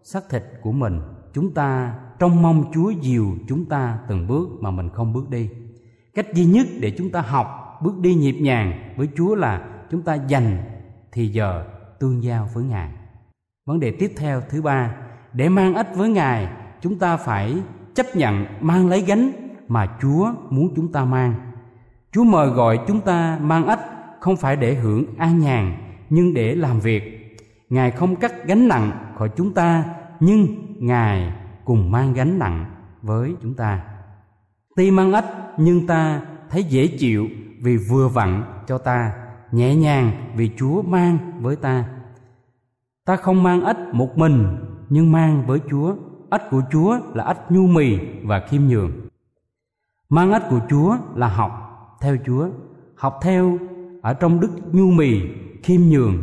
xác 0.02 0.20
thịt 0.30 0.42
của 0.62 0.72
mình 0.72 1.00
chúng 1.32 1.54
ta 1.54 1.94
trông 2.18 2.42
mong 2.42 2.70
chúa 2.74 2.90
dìu 2.90 3.36
chúng 3.48 3.64
ta 3.64 3.98
từng 4.08 4.26
bước 4.26 4.48
mà 4.60 4.70
mình 4.70 4.90
không 4.90 5.12
bước 5.12 5.30
đi 5.30 5.50
cách 6.14 6.26
duy 6.34 6.44
nhất 6.44 6.66
để 6.80 6.94
chúng 6.98 7.10
ta 7.10 7.20
học 7.20 7.78
bước 7.82 7.98
đi 7.98 8.14
nhịp 8.14 8.32
nhàng 8.32 8.94
với 8.96 9.08
chúa 9.16 9.34
là 9.34 9.68
chúng 9.90 10.02
ta 10.02 10.14
dành 10.14 10.58
thì 11.12 11.28
giờ 11.28 11.64
tương 12.00 12.22
giao 12.22 12.48
với 12.54 12.64
ngài 12.64 12.90
vấn 13.66 13.80
đề 13.80 13.90
tiếp 13.90 14.12
theo 14.16 14.42
thứ 14.50 14.62
ba 14.62 14.96
để 15.32 15.48
mang 15.48 15.74
ích 15.74 15.88
với 15.96 16.08
ngài 16.08 16.48
chúng 16.80 16.98
ta 16.98 17.16
phải 17.16 17.62
chấp 17.94 18.06
nhận 18.14 18.46
mang 18.60 18.88
lấy 18.88 19.00
gánh 19.00 19.32
mà 19.68 19.86
chúa 20.02 20.32
muốn 20.50 20.72
chúng 20.76 20.92
ta 20.92 21.04
mang. 21.04 21.34
Chúa 22.12 22.24
mời 22.24 22.48
gọi 22.48 22.78
chúng 22.86 23.00
ta 23.00 23.38
mang 23.42 23.66
ách 23.66 23.80
không 24.20 24.36
phải 24.36 24.56
để 24.56 24.74
hưởng 24.74 25.04
an 25.18 25.38
nhàn, 25.38 25.76
nhưng 26.10 26.34
để 26.34 26.54
làm 26.54 26.80
việc. 26.80 27.36
Ngài 27.68 27.90
không 27.90 28.16
cắt 28.16 28.32
gánh 28.46 28.68
nặng 28.68 29.14
khỏi 29.18 29.30
chúng 29.36 29.54
ta, 29.54 29.84
nhưng 30.20 30.46
ngài 30.78 31.32
cùng 31.64 31.90
mang 31.90 32.12
gánh 32.12 32.38
nặng 32.38 32.64
với 33.02 33.34
chúng 33.42 33.54
ta. 33.54 33.80
Tuy 34.76 34.90
mang 34.90 35.12
ách 35.12 35.26
nhưng 35.58 35.86
ta 35.86 36.20
thấy 36.50 36.64
dễ 36.64 36.86
chịu 36.86 37.28
vì 37.62 37.76
vừa 37.76 38.08
vặn 38.08 38.42
cho 38.66 38.78
ta, 38.78 39.12
nhẹ 39.52 39.74
nhàng 39.74 40.32
vì 40.36 40.50
chúa 40.56 40.82
mang 40.82 41.18
với 41.40 41.56
ta. 41.56 41.84
Ta 43.06 43.16
không 43.16 43.42
mang 43.42 43.64
ách 43.64 43.78
một 43.92 44.18
mình, 44.18 44.46
nhưng 44.88 45.12
mang 45.12 45.46
với 45.46 45.60
chúa. 45.70 45.94
Ách 46.30 46.42
của 46.50 46.62
chúa 46.72 46.98
là 47.14 47.24
ách 47.24 47.52
nhu 47.52 47.66
mì 47.66 47.98
và 48.22 48.40
khiêm 48.48 48.62
nhường 48.62 48.90
mang 50.08 50.32
ách 50.32 50.44
của 50.50 50.60
chúa 50.70 50.96
là 51.14 51.28
học 51.28 51.52
theo 52.00 52.16
chúa, 52.26 52.48
học 52.94 53.18
theo 53.22 53.58
ở 54.02 54.14
trong 54.14 54.40
đức 54.40 54.50
nhu 54.72 54.90
mì 54.90 55.20
khiêm 55.62 55.80
nhường. 55.80 56.14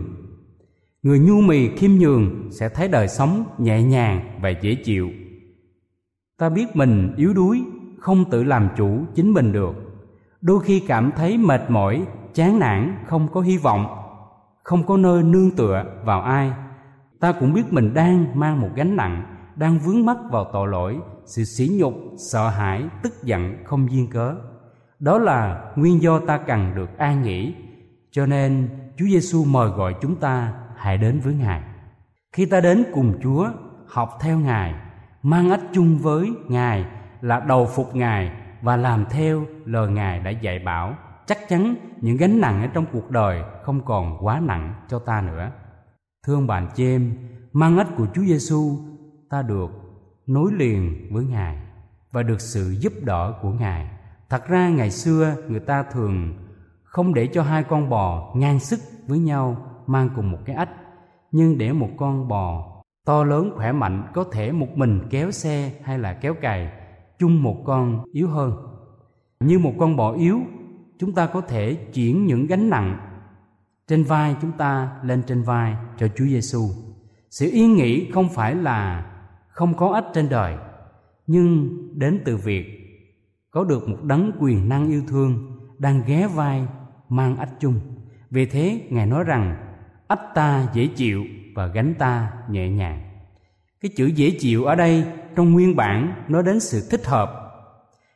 Người 1.04 1.20
nhu 1.20 1.42
mì 1.42 1.76
khiêm 1.76 1.92
nhường 1.92 2.50
sẽ 2.52 2.70
thấy 2.70 2.88
đời 2.88 3.08
sống 3.08 3.44
nhẹ 3.58 3.84
nhàng 3.84 4.40
và 4.42 4.50
dễ 4.50 4.76
chịu. 4.76 5.10
Ta 6.38 6.50
biết 6.50 6.76
mình 6.76 7.14
yếu 7.18 7.34
đuối, 7.34 7.64
không 8.00 8.26
tự 8.30 8.44
làm 8.44 8.70
chủ 8.78 9.06
chính 9.16 9.34
mình 9.34 9.52
được. 9.52 9.76
Đôi 10.42 10.60
khi 10.60 10.80
cảm 10.80 11.12
thấy 11.16 11.38
mệt 11.38 11.62
mỏi, 11.70 12.06
chán 12.34 12.60
nản, 12.60 12.96
không 13.06 13.28
có 13.34 13.42
hy 13.42 13.58
vọng, 13.58 13.86
không 14.64 14.84
có 14.86 14.98
nơi 14.98 15.24
nương 15.24 15.52
tựa 15.52 15.84
vào 16.06 16.22
ai. 16.22 16.54
Ta 17.20 17.32
cũng 17.32 17.54
biết 17.54 17.74
mình 17.74 17.94
đang 17.94 18.40
mang 18.40 18.62
một 18.62 18.70
gánh 18.76 18.96
nặng, 18.96 19.24
đang 19.56 19.80
vướng 19.80 20.06
mắc 20.06 20.18
vào 20.32 20.50
tội 20.54 20.68
lỗi 20.68 21.00
sự 21.26 21.44
sỉ 21.44 21.70
nhục 21.80 21.94
sợ 22.32 22.50
hãi 22.50 22.84
tức 23.04 23.14
giận 23.24 23.64
không 23.66 23.92
duyên 23.92 24.10
cớ 24.10 24.36
đó 25.00 25.18
là 25.18 25.72
nguyên 25.76 26.02
do 26.02 26.20
ta 26.20 26.38
cần 26.38 26.76
được 26.76 26.98
an 26.98 27.24
nghỉ 27.24 27.54
cho 28.12 28.26
nên 28.26 28.70
Chúa 28.98 29.06
Giêsu 29.06 29.44
mời 29.46 29.70
gọi 29.70 29.96
chúng 30.02 30.16
ta 30.16 30.54
hãy 30.76 30.98
đến 30.98 31.20
với 31.20 31.34
Ngài. 31.34 31.62
Khi 32.34 32.46
ta 32.46 32.62
đến 32.62 32.84
cùng 32.94 33.20
Chúa, 33.24 33.50
học 33.88 34.18
theo 34.22 34.40
Ngài, 34.40 34.74
mang 35.24 35.50
ách 35.50 35.62
chung 35.74 35.98
với 35.98 36.32
Ngài 36.48 36.86
là 37.22 37.40
đầu 37.40 37.66
phục 37.66 37.96
Ngài 37.96 38.32
và 38.62 38.78
làm 38.78 39.06
theo 39.10 39.46
lời 39.66 39.88
Ngài 39.88 40.20
đã 40.20 40.32
dạy 40.32 40.60
bảo, 40.60 40.96
chắc 41.26 41.38
chắn 41.50 41.76
những 42.02 42.18
gánh 42.18 42.42
nặng 42.42 42.62
ở 42.62 42.68
trong 42.68 42.86
cuộc 42.92 43.12
đời 43.12 43.44
không 43.64 43.86
còn 43.86 44.18
quá 44.22 44.40
nặng 44.40 44.74
cho 44.88 45.00
ta 45.00 45.22
nữa. 45.22 45.52
Thương 46.28 46.48
bạn 46.48 46.68
chị 46.76 46.86
em, 46.86 47.18
mang 47.54 47.78
ách 47.78 47.90
của 47.98 48.08
Chúa 48.14 48.24
Giêsu 48.24 48.78
ta 49.30 49.42
được 49.42 49.83
nối 50.28 50.52
liền 50.54 51.08
với 51.12 51.26
Ngài 51.26 51.58
và 52.12 52.24
được 52.24 52.42
sự 52.42 52.76
giúp 52.80 52.94
đỡ 53.02 53.34
của 53.42 53.50
Ngài. 53.50 53.90
Thật 54.30 54.48
ra 54.48 54.70
ngày 54.70 54.92
xưa, 54.92 55.36
người 55.48 55.60
ta 55.60 55.84
thường 55.84 56.34
không 56.84 57.14
để 57.14 57.28
cho 57.28 57.44
hai 57.44 57.64
con 57.64 57.90
bò 57.90 58.34
ngang 58.36 58.60
sức 58.60 58.80
với 59.08 59.20
nhau, 59.20 59.58
mang 59.88 60.10
cùng 60.16 60.32
một 60.32 60.40
cái 60.46 60.56
ách 60.56 60.70
nhưng 61.32 61.58
để 61.58 61.74
một 61.74 61.90
con 61.98 62.28
bò 62.28 62.70
to 63.06 63.24
lớn 63.24 63.52
khỏe 63.56 63.72
mạnh 63.72 64.12
có 64.14 64.24
thể 64.32 64.52
một 64.52 64.68
mình 64.76 65.02
kéo 65.10 65.32
xe 65.32 65.72
hay 65.84 66.00
là 66.00 66.14
kéo 66.14 66.34
cày, 66.34 66.72
chung 67.20 67.44
một 67.44 67.64
con 67.66 68.04
yếu 68.14 68.28
hơn 68.28 68.74
như 69.40 69.60
một 69.60 69.74
con 69.80 69.96
bò 69.96 70.14
yếu, 70.14 70.40
chúng 71.00 71.14
ta 71.14 71.26
có 71.26 71.42
thể 71.42 71.76
chuyển 71.94 72.26
những 72.26 72.48
gánh 72.48 72.70
nặng 72.70 72.98
trên 73.88 74.04
vai 74.04 74.36
chúng 74.42 74.52
ta 74.52 74.92
lên 75.04 75.24
trên 75.28 75.44
vai 75.44 75.76
cho 75.98 76.08
Chúa 76.08 76.26
Giêsu. 76.26 76.68
Sự 77.30 77.50
yên 77.52 77.76
nghỉ 77.76 78.12
không 78.12 78.30
phải 78.30 78.56
là 78.56 79.10
không 79.54 79.74
có 79.74 79.88
ích 79.88 80.06
trên 80.14 80.30
đời, 80.30 80.56
nhưng 81.28 81.70
đến 82.00 82.22
từ 82.26 82.38
việc 82.38 82.66
có 83.52 83.64
được 83.64 83.90
một 83.90 84.04
đấng 84.04 84.32
quyền 84.40 84.70
năng 84.70 84.88
yêu 84.88 85.02
thương 85.08 85.58
đang 85.78 86.02
ghé 86.08 86.28
vai 86.28 86.68
mang 87.10 87.38
ách 87.38 87.50
chung. 87.60 87.80
Vì 88.30 88.46
thế 88.46 88.88
ngài 88.90 89.06
nói 89.06 89.24
rằng 89.24 89.56
ách 90.08 90.22
ta 90.36 90.68
dễ 90.74 90.88
chịu 90.88 91.24
và 91.56 91.68
gánh 91.68 91.94
ta 92.00 92.32
nhẹ 92.50 92.70
nhàng. 92.70 93.02
Cái 93.82 93.92
chữ 93.96 94.06
dễ 94.06 94.32
chịu 94.40 94.66
ở 94.66 94.76
đây 94.76 95.06
trong 95.36 95.52
nguyên 95.52 95.76
bản 95.76 96.24
nói 96.28 96.44
đến 96.44 96.60
sự 96.60 96.88
thích 96.92 97.06
hợp. 97.06 97.40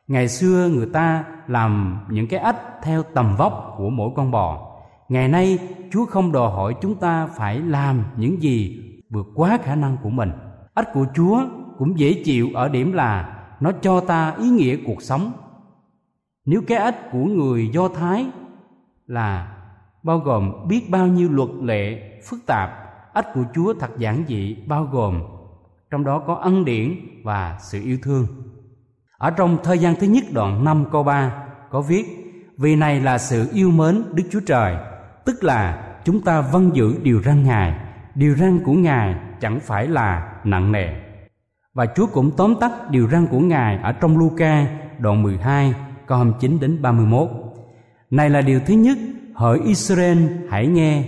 Ngày 0.08 0.28
xưa 0.28 0.70
người 0.70 0.88
ta 0.94 1.26
làm 1.48 2.00
những 2.10 2.28
cái 2.28 2.40
ách 2.40 2.62
theo 2.84 3.04
tầm 3.04 3.36
vóc 3.38 3.74
của 3.78 3.90
mỗi 3.90 4.10
con 4.16 4.32
bò. 4.32 4.78
Ngày 5.10 5.28
nay 5.28 5.60
chúa 5.92 6.06
không 6.06 6.32
đòi 6.32 6.52
hỏi 6.52 6.76
chúng 6.82 6.96
ta 6.96 7.28
phải 7.28 7.60
làm 7.60 8.04
những 8.18 8.42
gì 8.42 8.84
vượt 9.10 9.28
quá 9.36 9.58
khả 9.64 9.76
năng 9.76 9.98
của 10.04 10.10
mình 10.10 10.32
ách 10.78 10.94
của 10.94 11.06
chúa 11.16 11.46
cũng 11.78 12.00
dễ 12.00 12.22
chịu 12.26 12.50
ở 12.54 12.70
điểm 12.70 12.94
là 12.94 13.40
nó 13.60 13.72
cho 13.82 14.00
ta 14.00 14.36
ý 14.40 14.50
nghĩa 14.50 14.78
cuộc 14.86 15.02
sống. 15.02 15.32
Nếu 16.46 16.62
cái 16.68 16.78
ách 16.78 17.12
của 17.12 17.26
người 17.26 17.70
do 17.74 17.88
thái 17.88 18.26
là 19.08 19.58
bao 20.04 20.20
gồm 20.20 20.68
biết 20.68 20.90
bao 20.90 21.08
nhiêu 21.08 21.30
luật 21.32 21.50
lệ 21.62 22.20
phức 22.30 22.40
tạp, 22.46 22.70
ách 23.14 23.28
của 23.34 23.44
chúa 23.54 23.74
thật 23.74 23.98
giản 23.98 24.24
dị, 24.28 24.56
bao 24.68 24.84
gồm 24.84 25.22
trong 25.92 26.04
đó 26.04 26.24
có 26.28 26.34
ân 26.36 26.66
điển 26.66 26.96
và 27.24 27.58
sự 27.60 27.82
yêu 27.84 27.98
thương. 28.04 28.28
Ở 29.18 29.30
trong 29.30 29.58
thời 29.64 29.78
gian 29.78 29.96
thứ 29.96 30.08
nhất 30.08 30.24
đoạn 30.34 30.64
5 30.64 30.86
câu 30.92 31.04
3 31.04 31.44
có 31.70 31.82
viết, 31.82 32.06
Vì 32.58 32.76
này 32.76 33.00
là 33.00 33.18
sự 33.18 33.50
yêu 33.54 33.72
mến 33.72 34.04
Đức 34.14 34.24
Chúa 34.32 34.40
Trời, 34.48 34.78
Tức 35.26 35.44
là 35.44 35.94
chúng 36.06 36.22
ta 36.22 36.42
vâng 36.42 36.76
giữ 36.76 36.96
điều 37.04 37.22
răn 37.22 37.44
Ngài. 37.44 37.80
Điều 38.16 38.36
răn 38.36 38.60
của 38.66 38.74
Ngài 38.74 39.16
chẳng 39.42 39.60
phải 39.60 39.88
là 39.88 40.37
nặng 40.50 40.72
nề 40.72 40.88
Và 41.74 41.86
Chúa 41.86 42.08
cũng 42.14 42.32
tóm 42.38 42.56
tắt 42.60 42.72
điều 42.90 43.10
răn 43.10 43.28
của 43.28 43.40
Ngài 43.40 43.78
ở 43.78 43.92
trong 43.92 44.18
Luca 44.18 44.68
đoạn 45.00 45.24
12 45.24 45.74
câu 46.08 46.18
29 46.18 46.60
đến 46.60 46.82
31 46.82 47.30
này 48.12 48.30
là 48.30 48.42
điều 48.42 48.60
thứ 48.60 48.74
nhất, 48.74 48.98
hỡi 49.36 49.60
Israel 49.60 50.18
hãy 50.50 50.68
nghe, 50.68 51.04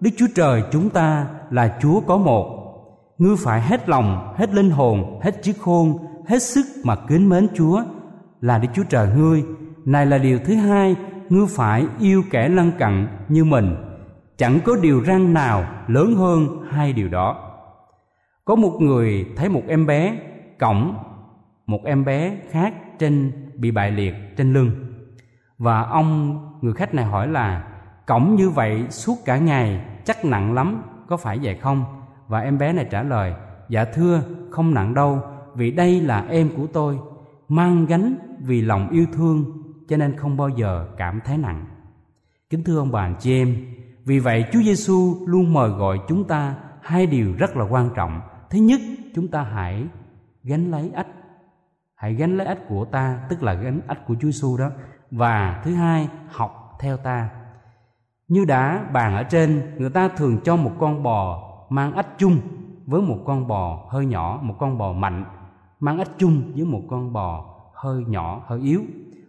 Đức 0.00 0.10
Chúa 0.16 0.26
Trời 0.34 0.62
chúng 0.72 0.90
ta 0.90 1.26
là 1.50 1.78
Chúa 1.82 2.00
có 2.00 2.16
một. 2.16 2.56
Ngươi 3.18 3.36
phải 3.38 3.60
hết 3.60 3.88
lòng, 3.88 4.34
hết 4.36 4.54
linh 4.54 4.70
hồn, 4.70 5.20
hết 5.22 5.42
trí 5.42 5.52
khôn, 5.52 5.98
hết 6.26 6.42
sức 6.42 6.66
mà 6.84 6.96
kính 7.08 7.28
mến 7.28 7.48
Chúa 7.54 7.82
là 8.40 8.58
Đức 8.58 8.68
Chúa 8.74 8.82
Trời 8.82 9.08
ngươi. 9.16 9.44
Này 9.84 10.06
là 10.06 10.18
điều 10.18 10.38
thứ 10.38 10.54
hai, 10.54 10.96
ngươi 11.28 11.46
phải 11.48 11.86
yêu 12.00 12.22
kẻ 12.30 12.48
lân 12.48 12.72
cận 12.78 13.06
như 13.28 13.44
mình. 13.44 13.76
Chẳng 14.36 14.58
có 14.64 14.76
điều 14.82 15.04
răn 15.04 15.34
nào 15.34 15.64
lớn 15.88 16.14
hơn 16.14 16.46
hai 16.70 16.92
điều 16.92 17.08
đó. 17.08 17.49
Có 18.50 18.56
một 18.56 18.76
người 18.80 19.26
thấy 19.36 19.48
một 19.48 19.62
em 19.68 19.86
bé 19.86 20.18
cõng 20.58 20.98
một 21.66 21.84
em 21.84 22.04
bé 22.04 22.36
khác 22.50 22.74
trên, 22.98 23.32
bị 23.56 23.70
bại 23.70 23.90
liệt 23.90 24.14
trên 24.36 24.52
lưng. 24.52 24.70
Và 25.58 25.82
ông, 25.82 26.38
người 26.60 26.72
khách 26.72 26.94
này 26.94 27.04
hỏi 27.04 27.28
là 27.28 27.64
cõng 28.06 28.34
như 28.34 28.50
vậy 28.50 28.86
suốt 28.88 29.14
cả 29.24 29.38
ngày, 29.38 29.84
chắc 30.04 30.24
nặng 30.24 30.54
lắm, 30.54 30.82
có 31.08 31.16
phải 31.16 31.38
vậy 31.42 31.58
không? 31.60 31.84
Và 32.28 32.40
em 32.40 32.58
bé 32.58 32.72
này 32.72 32.86
trả 32.90 33.02
lời 33.02 33.34
dạ 33.68 33.84
thưa, 33.84 34.22
không 34.50 34.74
nặng 34.74 34.94
đâu, 34.94 35.20
vì 35.54 35.70
đây 35.70 36.00
là 36.00 36.26
em 36.28 36.48
của 36.56 36.66
tôi, 36.72 36.98
mang 37.48 37.86
gánh 37.86 38.14
vì 38.40 38.62
lòng 38.62 38.90
yêu 38.90 39.06
thương, 39.12 39.44
cho 39.88 39.96
nên 39.96 40.16
không 40.16 40.36
bao 40.36 40.48
giờ 40.48 40.86
cảm 40.96 41.20
thấy 41.24 41.38
nặng. 41.38 41.66
Kính 42.50 42.64
thưa 42.64 42.78
ông 42.78 42.92
bà 42.92 43.00
anh 43.00 43.16
chị 43.18 43.32
em, 43.32 43.56
vì 44.04 44.18
vậy 44.18 44.44
Chúa 44.52 44.62
Giêsu 44.62 45.16
luôn 45.26 45.52
mời 45.52 45.70
gọi 45.70 45.98
chúng 46.08 46.24
ta 46.24 46.54
hai 46.82 47.06
điều 47.06 47.32
rất 47.38 47.56
là 47.56 47.64
quan 47.64 47.90
trọng 47.94 48.20
thứ 48.50 48.58
nhất, 48.58 48.80
chúng 49.14 49.28
ta 49.28 49.42
hãy 49.42 49.86
gánh 50.42 50.70
lấy 50.70 50.90
ách. 50.94 51.06
Hãy 51.94 52.14
gánh 52.14 52.36
lấy 52.36 52.46
ách 52.46 52.58
của 52.68 52.84
ta, 52.84 53.26
tức 53.28 53.42
là 53.42 53.54
gánh 53.54 53.80
ách 53.86 54.06
của 54.06 54.14
Chúa 54.14 54.30
Giêsu 54.30 54.56
đó. 54.56 54.70
Và 55.10 55.60
thứ 55.64 55.74
hai, 55.74 56.08
học 56.28 56.76
theo 56.80 56.96
ta. 56.96 57.30
Như 58.28 58.44
đã 58.44 58.84
bàn 58.92 59.16
ở 59.16 59.22
trên, 59.22 59.62
người 59.78 59.90
ta 59.90 60.08
thường 60.08 60.38
cho 60.44 60.56
một 60.56 60.72
con 60.78 61.02
bò 61.02 61.50
mang 61.70 61.92
ách 61.92 62.18
chung 62.18 62.38
với 62.86 63.02
một 63.02 63.18
con 63.26 63.46
bò 63.46 63.88
hơi 63.90 64.06
nhỏ, 64.06 64.40
một 64.42 64.54
con 64.58 64.78
bò 64.78 64.92
mạnh 64.92 65.24
mang 65.80 65.98
ách 65.98 66.10
chung 66.18 66.52
với 66.54 66.64
một 66.64 66.82
con 66.90 67.12
bò 67.12 67.56
hơi 67.74 68.04
nhỏ, 68.08 68.42
hơi 68.46 68.60
yếu. 68.60 68.82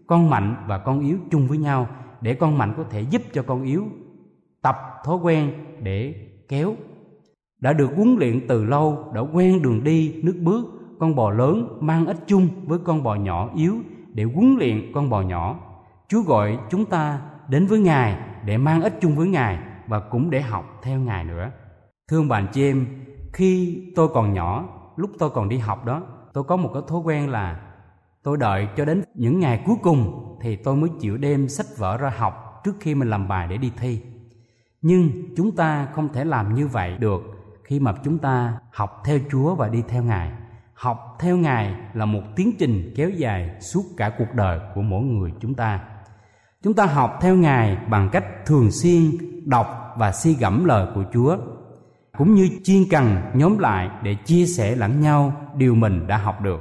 Con 0.07 0.29
mạnh 0.29 0.65
và 0.67 0.77
con 0.77 0.99
yếu 0.99 1.17
chung 1.31 1.47
với 1.47 1.57
nhau 1.57 1.87
để 2.21 2.33
con 2.33 2.57
mạnh 2.57 2.73
có 2.77 2.83
thể 2.89 3.01
giúp 3.01 3.21
cho 3.33 3.43
con 3.43 3.63
yếu 3.63 3.85
tập 4.61 4.75
thói 5.05 5.17
quen 5.17 5.53
để 5.79 6.15
kéo 6.49 6.75
đã 7.61 7.73
được 7.73 7.89
huấn 7.95 8.15
luyện 8.19 8.47
từ 8.47 8.63
lâu, 8.63 9.11
đã 9.15 9.21
quen 9.21 9.61
đường 9.61 9.83
đi, 9.83 10.21
nước 10.23 10.35
bước, 10.41 10.65
con 10.99 11.15
bò 11.15 11.31
lớn 11.31 11.77
mang 11.81 12.05
ít 12.05 12.17
chung 12.27 12.47
với 12.65 12.79
con 12.79 13.03
bò 13.03 13.15
nhỏ 13.15 13.49
yếu 13.55 13.75
để 14.13 14.23
huấn 14.23 14.55
luyện 14.59 14.91
con 14.93 15.09
bò 15.09 15.21
nhỏ. 15.21 15.59
Chúa 16.07 16.21
gọi 16.21 16.57
chúng 16.69 16.85
ta 16.85 17.21
đến 17.49 17.65
với 17.65 17.79
ngài 17.79 18.17
để 18.45 18.57
mang 18.57 18.81
ít 18.81 18.93
chung 19.01 19.15
với 19.15 19.27
ngài 19.27 19.59
và 19.87 19.99
cũng 19.99 20.29
để 20.29 20.41
học 20.41 20.79
theo 20.83 20.99
ngài 20.99 21.23
nữa. 21.23 21.51
Thương 22.07 22.27
bạn 22.27 22.47
chị 22.53 22.63
em, 22.63 22.85
khi 23.33 23.81
tôi 23.95 24.07
còn 24.13 24.33
nhỏ, 24.33 24.69
lúc 24.95 25.09
tôi 25.19 25.29
còn 25.29 25.49
đi 25.49 25.57
học 25.57 25.85
đó, 25.85 26.01
tôi 26.33 26.43
có 26.43 26.55
một 26.55 26.69
cái 26.73 26.83
thói 26.87 26.99
quen 26.99 27.29
là 27.29 27.59
tôi 28.23 28.37
đợi 28.37 28.67
cho 28.77 28.85
đến 28.85 29.03
những 29.15 29.39
ngày 29.39 29.63
cuối 29.65 29.75
cùng 29.83 30.27
thì 30.41 30.55
tôi 30.55 30.75
mới 30.75 30.89
chịu 30.99 31.17
đem 31.17 31.49
sách 31.49 31.65
vở 31.77 31.97
ra 31.97 32.13
học 32.17 32.61
trước 32.63 32.75
khi 32.79 32.95
mình 32.95 33.09
làm 33.09 33.27
bài 33.27 33.47
để 33.47 33.57
đi 33.57 33.71
thi. 33.77 34.01
Nhưng 34.81 35.11
chúng 35.37 35.55
ta 35.55 35.87
không 35.93 36.09
thể 36.13 36.25
làm 36.25 36.55
như 36.55 36.67
vậy 36.67 36.97
được 36.97 37.21
khi 37.71 37.79
mà 37.79 37.93
chúng 38.03 38.17
ta 38.17 38.53
học 38.71 39.01
theo 39.05 39.19
chúa 39.31 39.55
và 39.55 39.69
đi 39.69 39.83
theo 39.87 40.03
ngài. 40.03 40.31
Học 40.73 41.17
theo 41.19 41.37
ngài 41.37 41.75
là 41.93 42.05
một 42.05 42.21
tiến 42.35 42.51
trình 42.59 42.93
kéo 42.95 43.09
dài 43.09 43.49
suốt 43.59 43.81
cả 43.97 44.11
cuộc 44.17 44.33
đời 44.33 44.59
của 44.75 44.81
mỗi 44.81 45.03
người 45.03 45.31
chúng 45.39 45.53
ta. 45.53 45.79
Chúng 46.63 46.73
ta 46.73 46.85
học 46.85 47.17
theo 47.21 47.35
ngài 47.35 47.77
bằng 47.89 48.09
cách 48.11 48.25
thường 48.45 48.71
xuyên 48.71 49.01
đọc 49.45 49.93
và 49.97 50.11
suy 50.11 50.33
gẫm 50.33 50.65
lời 50.65 50.87
của 50.95 51.03
chúa, 51.13 51.37
cũng 52.17 52.33
như 52.33 52.49
chuyên 52.63 52.83
cần 52.89 53.17
nhóm 53.33 53.57
lại 53.57 53.89
để 54.03 54.15
chia 54.25 54.45
sẻ 54.45 54.75
lẫn 54.75 55.01
nhau 55.01 55.33
điều 55.55 55.75
mình 55.75 56.07
đã 56.07 56.17
học 56.17 56.41
được. 56.41 56.59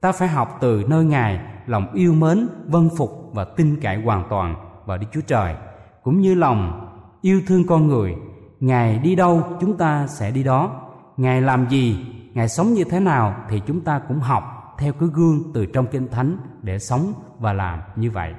Ta 0.00 0.12
phải 0.12 0.28
học 0.28 0.58
từ 0.60 0.84
nơi 0.88 1.04
ngài, 1.04 1.40
lòng 1.66 1.92
yêu 1.92 2.14
mến 2.14 2.48
vân 2.66 2.88
phục 2.96 3.10
và 3.32 3.44
tin 3.44 3.80
cậy 3.80 4.02
hoàn 4.02 4.24
toàn 4.30 4.54
vào 4.86 4.98
đức 4.98 5.06
chúa 5.12 5.22
trời, 5.26 5.54
cũng 6.02 6.20
như 6.20 6.34
lòng 6.34 6.88
yêu 7.22 7.40
thương 7.46 7.66
con 7.66 7.88
người 7.88 8.14
ngài 8.60 8.98
đi 8.98 9.14
đâu 9.14 9.42
chúng 9.60 9.76
ta 9.76 10.06
sẽ 10.06 10.30
đi 10.30 10.42
đó. 10.42 10.90
Ngài 11.16 11.40
làm 11.40 11.68
gì, 11.68 12.06
ngài 12.34 12.48
sống 12.48 12.74
như 12.74 12.84
thế 12.84 13.00
nào 13.00 13.44
thì 13.48 13.62
chúng 13.66 13.80
ta 13.80 13.98
cũng 14.08 14.20
học 14.20 14.74
theo 14.78 14.92
cái 14.92 15.08
gương 15.12 15.42
từ 15.54 15.66
trong 15.66 15.86
kinh 15.86 16.08
thánh 16.08 16.36
để 16.62 16.78
sống 16.78 17.12
và 17.38 17.52
làm 17.52 17.80
như 17.96 18.10
vậy. 18.10 18.34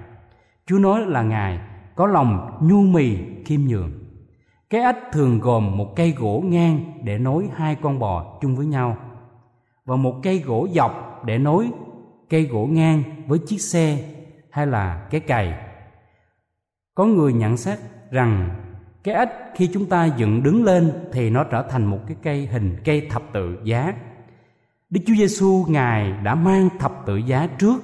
Chúa 0.65 0.79
nói 0.79 1.05
là 1.05 1.21
ngài 1.21 1.59
có 1.95 2.07
lòng 2.07 2.57
nhu 2.61 2.81
mì 2.81 3.17
khiêm 3.45 3.61
nhường. 3.61 3.91
Cái 4.69 4.81
ách 4.81 4.97
thường 5.11 5.39
gồm 5.39 5.77
một 5.77 5.95
cây 5.95 6.11
gỗ 6.11 6.43
ngang 6.45 6.79
để 7.03 7.17
nối 7.17 7.49
hai 7.55 7.75
con 7.75 7.99
bò 7.99 8.37
chung 8.41 8.55
với 8.55 8.65
nhau 8.65 8.97
và 9.85 9.95
một 9.95 10.15
cây 10.23 10.39
gỗ 10.39 10.67
dọc 10.73 11.21
để 11.25 11.37
nối 11.37 11.71
cây 12.29 12.43
gỗ 12.43 12.65
ngang 12.65 13.03
với 13.27 13.39
chiếc 13.39 13.61
xe 13.61 13.97
hay 14.51 14.67
là 14.67 15.07
cái 15.09 15.21
cày. 15.21 15.53
Có 16.95 17.05
người 17.05 17.33
nhận 17.33 17.57
xét 17.57 17.79
rằng 18.11 18.49
cái 19.03 19.15
ếch, 19.15 19.29
khi 19.55 19.69
chúng 19.73 19.85
ta 19.85 20.05
dựng 20.05 20.43
đứng 20.43 20.63
lên 20.63 20.91
thì 21.11 21.29
nó 21.29 21.43
trở 21.43 21.63
thành 21.69 21.85
một 21.85 21.99
cái 22.07 22.17
cây 22.23 22.45
hình, 22.45 22.77
cây 22.85 23.07
thập 23.09 23.23
tự 23.33 23.57
giá. 23.63 23.93
Đức 24.89 25.01
chúa 25.07 25.13
giêsu 25.13 25.65
ngài 25.67 26.13
đã 26.23 26.35
mang 26.35 26.69
thập 26.79 27.05
tự 27.05 27.17
giá 27.17 27.47
trước 27.59 27.83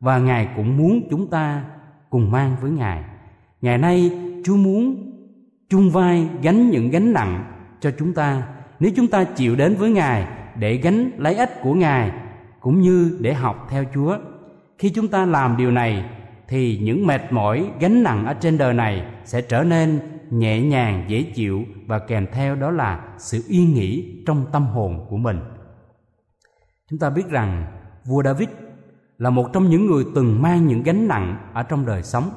và 0.00 0.18
ngài 0.18 0.48
cũng 0.56 0.76
muốn 0.76 1.08
chúng 1.10 1.30
ta 1.30 1.64
cùng 2.10 2.30
mang 2.30 2.56
với 2.60 2.70
ngài. 2.70 3.04
Ngày 3.60 3.78
nay, 3.78 4.10
chúa 4.44 4.56
muốn 4.56 5.12
chung 5.68 5.90
vai 5.90 6.28
gánh 6.42 6.70
những 6.70 6.90
gánh 6.90 7.12
nặng 7.12 7.44
cho 7.80 7.90
chúng 7.98 8.14
ta. 8.14 8.42
Nếu 8.80 8.92
chúng 8.96 9.06
ta 9.06 9.24
chịu 9.24 9.56
đến 9.56 9.74
với 9.74 9.90
ngài 9.90 10.26
để 10.58 10.76
gánh 10.76 11.10
lấy 11.18 11.34
ích 11.34 11.60
của 11.62 11.74
ngài 11.74 12.10
cũng 12.60 12.80
như 12.80 13.18
để 13.20 13.34
học 13.34 13.66
theo 13.70 13.84
chúa, 13.94 14.18
khi 14.78 14.90
chúng 14.90 15.08
ta 15.08 15.26
làm 15.26 15.56
điều 15.56 15.70
này 15.70 16.04
thì 16.48 16.78
những 16.82 17.06
mệt 17.06 17.32
mỏi, 17.32 17.70
gánh 17.80 18.02
nặng 18.02 18.26
ở 18.26 18.34
trên 18.34 18.58
đời 18.58 18.74
này 18.74 19.06
sẽ 19.24 19.40
trở 19.40 19.62
nên 19.62 19.98
nhẹ 20.38 20.60
nhàng, 20.60 21.04
dễ 21.08 21.22
chịu 21.22 21.64
và 21.86 21.98
kèm 21.98 22.26
theo 22.32 22.54
đó 22.54 22.70
là 22.70 23.14
sự 23.18 23.42
yên 23.48 23.74
nghỉ 23.74 24.22
trong 24.26 24.46
tâm 24.52 24.66
hồn 24.66 25.06
của 25.08 25.16
mình. 25.16 25.40
Chúng 26.90 26.98
ta 26.98 27.10
biết 27.10 27.28
rằng 27.28 27.66
vua 28.04 28.22
david 28.22 28.48
là 29.18 29.30
một 29.30 29.52
trong 29.52 29.70
những 29.70 29.86
người 29.86 30.04
từng 30.14 30.42
mang 30.42 30.66
những 30.66 30.82
gánh 30.82 31.08
nặng 31.08 31.50
ở 31.52 31.62
trong 31.62 31.86
đời 31.86 32.02
sống, 32.02 32.30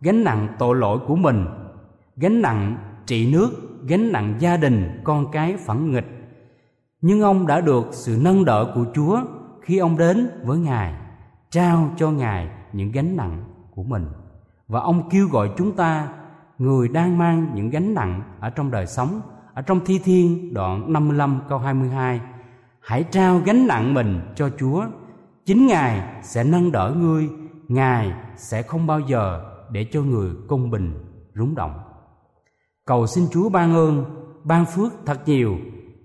gánh 0.00 0.24
nặng 0.24 0.48
tội 0.58 0.76
lỗi 0.76 0.98
của 1.06 1.16
mình, 1.16 1.46
gánh 2.16 2.42
nặng 2.42 2.76
trị 3.06 3.32
nước, 3.32 3.50
gánh 3.88 4.12
nặng 4.12 4.34
gia 4.38 4.56
đình, 4.56 5.00
con 5.04 5.30
cái 5.32 5.56
phẫn 5.56 5.90
nghịch. 5.90 6.06
Nhưng 7.00 7.20
ông 7.20 7.46
đã 7.46 7.60
được 7.60 7.88
sự 7.92 8.18
nâng 8.22 8.44
đỡ 8.44 8.72
của 8.74 8.84
chúa 8.94 9.20
khi 9.62 9.78
ông 9.78 9.98
đến 9.98 10.30
với 10.44 10.58
ngài, 10.58 10.94
trao 11.50 11.90
cho 11.96 12.10
ngài 12.10 12.48
những 12.72 12.92
gánh 12.92 13.16
nặng 13.16 13.44
của 13.74 13.82
mình. 13.82 14.06
Và 14.68 14.80
ông 14.80 15.08
kêu 15.10 15.28
gọi 15.28 15.50
chúng 15.56 15.76
ta 15.76 16.08
người 16.58 16.88
đang 16.88 17.18
mang 17.18 17.52
những 17.54 17.70
gánh 17.70 17.94
nặng 17.94 18.22
ở 18.40 18.50
trong 18.50 18.70
đời 18.70 18.86
sống, 18.86 19.20
ở 19.54 19.62
trong 19.62 19.80
thi 19.84 20.00
thiên, 20.04 20.54
đoạn 20.54 20.92
55 20.92 21.40
câu 21.48 21.58
22 21.58 22.20
hãy 22.86 23.04
trao 23.10 23.38
gánh 23.38 23.66
nặng 23.66 23.94
mình 23.94 24.20
cho 24.34 24.50
Chúa. 24.58 24.84
Chính 25.44 25.66
Ngài 25.66 26.22
sẽ 26.22 26.44
nâng 26.44 26.72
đỡ 26.72 26.94
ngươi. 26.96 27.28
Ngài 27.68 28.12
sẽ 28.36 28.62
không 28.62 28.86
bao 28.86 29.00
giờ 29.00 29.44
để 29.70 29.86
cho 29.92 30.02
người 30.02 30.30
công 30.48 30.70
bình, 30.70 30.94
rúng 31.34 31.54
động. 31.54 31.80
Cầu 32.84 33.06
xin 33.06 33.24
Chúa 33.32 33.48
ban 33.48 33.74
ơn, 33.74 34.04
ban 34.44 34.66
phước 34.66 34.92
thật 35.06 35.20
nhiều 35.26 35.56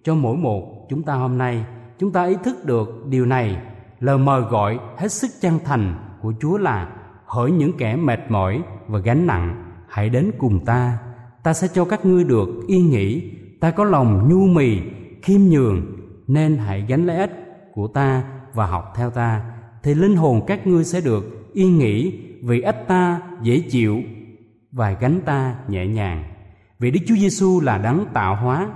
cho 0.04 0.16
mỗi 0.16 0.38
một 0.38 0.88
chúng 0.90 1.04
ta 1.04 1.14
hôm 1.14 1.38
nay. 1.38 1.66
Chúng 2.00 2.12
ta 2.12 2.26
ý 2.26 2.36
thức 2.44 2.66
được 2.66 3.06
điều 3.06 3.26
này. 3.26 3.62
Lời 4.00 4.18
mời 4.18 4.42
gọi 4.42 4.80
hết 4.98 5.12
sức 5.12 5.32
chân 5.42 5.60
thành 5.66 5.96
của 6.22 6.34
Chúa 6.40 6.58
là 6.58 6.92
hỡi 7.26 7.52
những 7.52 7.78
kẻ 7.78 7.96
mệt 7.96 8.20
mỏi 8.30 8.62
và 8.88 9.00
gánh 9.00 9.28
nặng 9.28 9.71
hãy 9.92 10.10
đến 10.10 10.32
cùng 10.38 10.66
ta. 10.66 10.98
Ta 11.44 11.54
sẽ 11.54 11.68
cho 11.74 11.86
các 11.86 12.06
ngươi 12.06 12.24
được 12.24 12.48
yên 12.68 12.90
nghỉ 12.90 13.32
ta 13.60 13.72
có 13.72 13.84
lòng 13.84 14.30
nhu 14.30 14.48
mì, 14.48 14.80
khiêm 15.22 15.42
nhường, 15.42 15.86
nên 16.28 16.58
hãy 16.58 16.86
gánh 16.88 17.06
lấy 17.06 17.18
ích 17.18 17.32
của 17.74 17.88
ta 17.88 18.24
và 18.54 18.66
học 18.66 18.94
theo 18.96 19.10
ta. 19.10 19.42
Thì 19.84 19.94
linh 19.94 20.16
hồn 20.16 20.44
các 20.48 20.68
ngươi 20.68 20.84
sẽ 20.84 21.02
được 21.02 21.54
yên 21.54 21.78
nghỉ 21.78 22.20
vì 22.44 22.62
ích 22.62 22.86
ta 22.88 23.22
dễ 23.42 23.60
chịu 23.60 24.02
và 24.72 24.92
gánh 24.92 25.22
ta 25.26 25.56
nhẹ 25.68 25.88
nhàng. 25.88 26.24
Vì 26.80 26.92
Đức 26.92 27.00
Chúa 27.08 27.16
Giêsu 27.16 27.60
là 27.60 27.78
đấng 27.78 28.06
tạo 28.14 28.36
hóa. 28.36 28.70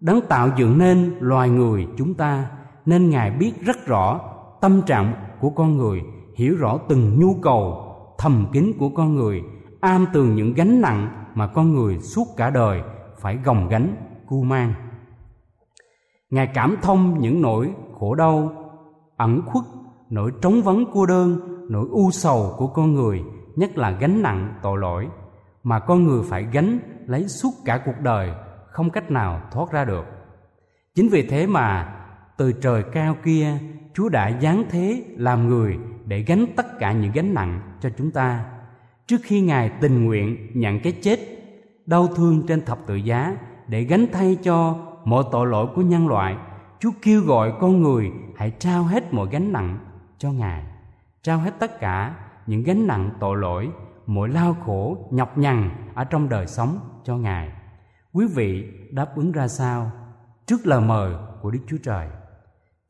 Đấng 0.00 0.20
tạo 0.28 0.48
dựng 0.56 0.78
nên 0.78 1.14
loài 1.20 1.48
người 1.48 1.86
chúng 1.96 2.14
ta, 2.14 2.46
nên 2.86 3.10
Ngài 3.10 3.30
biết 3.30 3.52
rất 3.64 3.86
rõ 3.86 4.20
tâm 4.60 4.82
trạng 4.86 5.14
của 5.40 5.50
con 5.50 5.76
người, 5.76 6.00
hiểu 6.36 6.56
rõ 6.56 6.78
từng 6.88 7.20
nhu 7.20 7.34
cầu, 7.42 7.86
thầm 8.18 8.46
kín 8.52 8.72
của 8.78 8.88
con 8.88 9.16
người 9.16 9.42
am 9.80 10.06
tường 10.12 10.34
những 10.34 10.54
gánh 10.54 10.80
nặng 10.80 11.26
mà 11.34 11.46
con 11.46 11.74
người 11.74 11.98
suốt 11.98 12.24
cả 12.36 12.50
đời 12.50 12.82
phải 13.20 13.38
gồng 13.44 13.68
gánh, 13.68 13.96
cu 14.26 14.42
mang. 14.42 14.74
Ngài 16.30 16.46
cảm 16.54 16.76
thông 16.82 17.18
những 17.20 17.42
nỗi 17.42 17.72
khổ 17.98 18.14
đau, 18.14 18.52
ẩn 19.16 19.42
khuất, 19.46 19.64
nỗi 20.10 20.32
trống 20.42 20.62
vắng 20.62 20.84
cô 20.92 21.06
đơn, 21.06 21.40
nỗi 21.70 21.86
u 21.90 22.10
sầu 22.10 22.54
của 22.58 22.66
con 22.66 22.94
người, 22.94 23.22
nhất 23.56 23.78
là 23.78 23.90
gánh 23.90 24.22
nặng 24.22 24.54
tội 24.62 24.78
lỗi 24.78 25.08
mà 25.62 25.78
con 25.78 26.04
người 26.04 26.22
phải 26.28 26.46
gánh 26.52 26.78
lấy 27.06 27.28
suốt 27.28 27.50
cả 27.64 27.82
cuộc 27.84 28.00
đời, 28.02 28.30
không 28.66 28.90
cách 28.90 29.10
nào 29.10 29.40
thoát 29.52 29.72
ra 29.72 29.84
được. 29.84 30.04
Chính 30.94 31.08
vì 31.08 31.26
thế 31.28 31.46
mà, 31.46 31.96
từ 32.36 32.52
trời 32.52 32.82
cao 32.92 33.16
kia, 33.24 33.58
chúa 33.94 34.08
đã 34.08 34.38
giáng 34.42 34.64
thế 34.70 35.04
làm 35.16 35.48
người 35.48 35.78
để 36.06 36.20
gánh 36.20 36.46
tất 36.56 36.78
cả 36.78 36.92
những 36.92 37.12
gánh 37.12 37.34
nặng 37.34 37.60
cho 37.80 37.90
chúng 37.98 38.10
ta 38.10 38.44
trước 39.10 39.20
khi 39.22 39.40
ngài 39.40 39.70
tình 39.80 40.04
nguyện 40.04 40.50
nhận 40.54 40.80
cái 40.80 40.92
chết, 40.92 41.18
đau 41.86 42.06
thương 42.06 42.46
trên 42.46 42.64
thập 42.64 42.78
tự 42.86 42.94
giá 42.94 43.36
để 43.68 43.82
gánh 43.82 44.06
thay 44.12 44.36
cho 44.42 44.76
mọi 45.04 45.24
tội 45.32 45.46
lỗi 45.46 45.66
của 45.74 45.82
nhân 45.82 46.08
loại, 46.08 46.36
chúa 46.80 46.90
kêu 47.02 47.22
gọi 47.22 47.52
con 47.60 47.82
người 47.82 48.12
hãy 48.36 48.50
trao 48.50 48.82
hết 48.82 49.12
mọi 49.14 49.28
gánh 49.30 49.52
nặng 49.52 49.78
cho 50.18 50.32
ngài, 50.32 50.64
trao 51.22 51.38
hết 51.38 51.54
tất 51.58 51.80
cả 51.80 52.14
những 52.46 52.62
gánh 52.62 52.86
nặng 52.86 53.10
tội 53.20 53.36
lỗi, 53.36 53.70
mọi 54.06 54.28
lao 54.28 54.56
khổ, 54.64 55.08
nhọc 55.10 55.38
nhằn 55.38 55.70
ở 55.94 56.04
trong 56.04 56.28
đời 56.28 56.46
sống 56.46 56.78
cho 57.04 57.16
ngài. 57.16 57.52
Quý 58.12 58.26
vị 58.34 58.64
đáp 58.90 59.16
ứng 59.16 59.32
ra 59.32 59.48
sao? 59.48 59.90
Trước 60.46 60.66
lời 60.66 60.80
mời 60.80 61.14
của 61.42 61.50
đức 61.50 61.60
chúa 61.66 61.78
trời, 61.82 62.08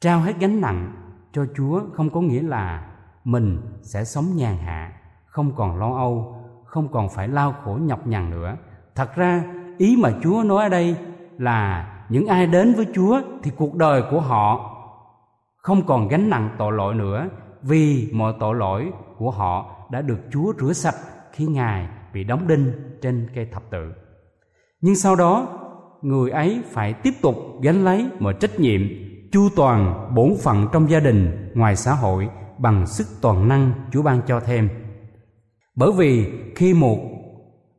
trao 0.00 0.20
hết 0.20 0.38
gánh 0.38 0.60
nặng 0.60 0.94
cho 1.32 1.46
chúa 1.56 1.82
không 1.92 2.10
có 2.10 2.20
nghĩa 2.20 2.42
là 2.42 2.92
mình 3.24 3.60
sẽ 3.82 4.04
sống 4.04 4.36
nhàn 4.36 4.56
hạ 4.56 4.99
không 5.30 5.52
còn 5.56 5.78
lo 5.78 5.94
âu, 5.94 6.36
không 6.64 6.88
còn 6.92 7.08
phải 7.08 7.28
lao 7.28 7.54
khổ 7.64 7.78
nhọc 7.82 8.06
nhằn 8.06 8.30
nữa 8.30 8.56
thật 8.94 9.14
ra, 9.16 9.44
ý 9.78 9.96
mà 10.02 10.10
chúa 10.22 10.42
nói 10.42 10.62
ở 10.62 10.68
đây 10.68 10.96
là 11.38 11.92
những 12.08 12.26
ai 12.26 12.46
đến 12.46 12.74
với 12.74 12.86
chúa 12.94 13.20
thì 13.42 13.50
cuộc 13.56 13.74
đời 13.74 14.02
của 14.10 14.20
họ 14.20 14.76
không 15.56 15.86
còn 15.86 16.08
gánh 16.08 16.30
nặng 16.30 16.54
tội 16.58 16.72
lỗi 16.72 16.94
nữa, 16.94 17.28
vì 17.62 18.10
mọi 18.12 18.34
tội 18.40 18.54
lỗi 18.54 18.92
của 19.18 19.30
họ 19.30 19.86
đã 19.90 20.02
được 20.02 20.18
chúa 20.32 20.52
rửa 20.58 20.72
sạch 20.72 20.96
khi 21.32 21.46
ngài 21.46 21.88
bị 22.12 22.24
đóng 22.24 22.48
đinh 22.48 22.72
trên 23.02 23.28
cây 23.34 23.46
thập 23.52 23.62
tự 23.70 23.92
nhưng 24.80 24.96
sau 24.96 25.16
đó, 25.16 25.48
người 26.02 26.30
ấy 26.30 26.62
phải 26.70 26.92
tiếp 26.92 27.14
tục 27.22 27.36
gánh 27.62 27.84
lấy 27.84 28.06
mọi 28.18 28.34
trách 28.40 28.60
nhiệm, 28.60 28.80
chu 29.32 29.48
toàn 29.56 30.10
bổn 30.14 30.34
phận 30.42 30.66
trong 30.72 30.90
gia 30.90 31.00
đình, 31.00 31.50
ngoài 31.54 31.76
xã 31.76 31.94
hội 31.94 32.28
bằng 32.58 32.86
sức 32.86 33.06
toàn 33.22 33.48
năng 33.48 33.72
Chúa 33.92 34.02
ban 34.02 34.20
cho 34.26 34.40
thêm. 34.40 34.68
Bởi 35.80 35.92
vì 35.92 36.26
khi 36.56 36.74
một 36.74 36.98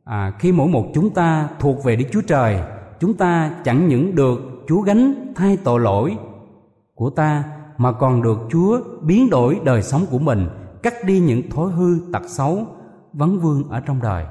à, 0.04 0.32
khi 0.38 0.52
mỗi 0.52 0.68
một 0.68 0.86
chúng 0.94 1.10
ta 1.10 1.48
thuộc 1.60 1.84
về 1.84 1.96
Đức 1.96 2.04
Chúa 2.12 2.20
Trời, 2.20 2.60
chúng 3.00 3.14
ta 3.14 3.50
chẳng 3.64 3.88
những 3.88 4.14
được 4.14 4.40
Chúa 4.68 4.80
gánh 4.80 5.32
thay 5.34 5.58
tội 5.64 5.80
lỗi 5.80 6.16
của 6.94 7.10
ta 7.10 7.44
mà 7.78 7.92
còn 7.92 8.22
được 8.22 8.38
Chúa 8.50 8.80
biến 9.02 9.30
đổi 9.30 9.60
đời 9.64 9.82
sống 9.82 10.06
của 10.10 10.18
mình, 10.18 10.48
cắt 10.82 10.94
đi 11.06 11.20
những 11.20 11.50
thói 11.50 11.70
hư 11.72 11.98
tật 12.12 12.22
xấu 12.28 12.66
vấn 13.12 13.38
vương 13.38 13.68
ở 13.68 13.80
trong 13.80 14.02
đời. 14.02 14.24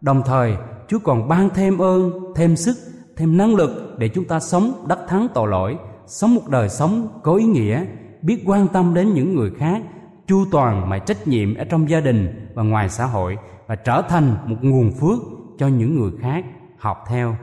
Đồng 0.00 0.22
thời, 0.26 0.56
Chúa 0.88 0.98
còn 0.98 1.28
ban 1.28 1.48
thêm 1.54 1.78
ơn, 1.78 2.12
thêm 2.34 2.56
sức, 2.56 2.76
thêm 3.16 3.36
năng 3.36 3.54
lực 3.54 3.94
để 3.98 4.08
chúng 4.08 4.24
ta 4.24 4.40
sống 4.40 4.84
đắc 4.88 4.98
thắng 5.08 5.28
tội 5.34 5.48
lỗi, 5.48 5.76
sống 6.06 6.34
một 6.34 6.48
đời 6.48 6.68
sống 6.68 7.08
có 7.22 7.34
ý 7.34 7.44
nghĩa, 7.44 7.84
biết 8.22 8.42
quan 8.46 8.68
tâm 8.68 8.94
đến 8.94 9.14
những 9.14 9.34
người 9.34 9.50
khác, 9.50 9.82
chu 10.26 10.44
toàn 10.52 10.90
mọi 10.90 11.00
trách 11.00 11.28
nhiệm 11.28 11.54
ở 11.54 11.64
trong 11.64 11.90
gia 11.90 12.00
đình 12.00 12.50
và 12.54 12.62
ngoài 12.62 12.88
xã 12.88 13.06
hội 13.06 13.38
và 13.66 13.74
trở 13.74 14.02
thành 14.08 14.36
một 14.46 14.56
nguồn 14.60 14.92
phước 14.92 15.18
cho 15.58 15.68
những 15.68 16.00
người 16.00 16.10
khác 16.20 16.44
học 16.78 17.04
theo. 17.08 17.36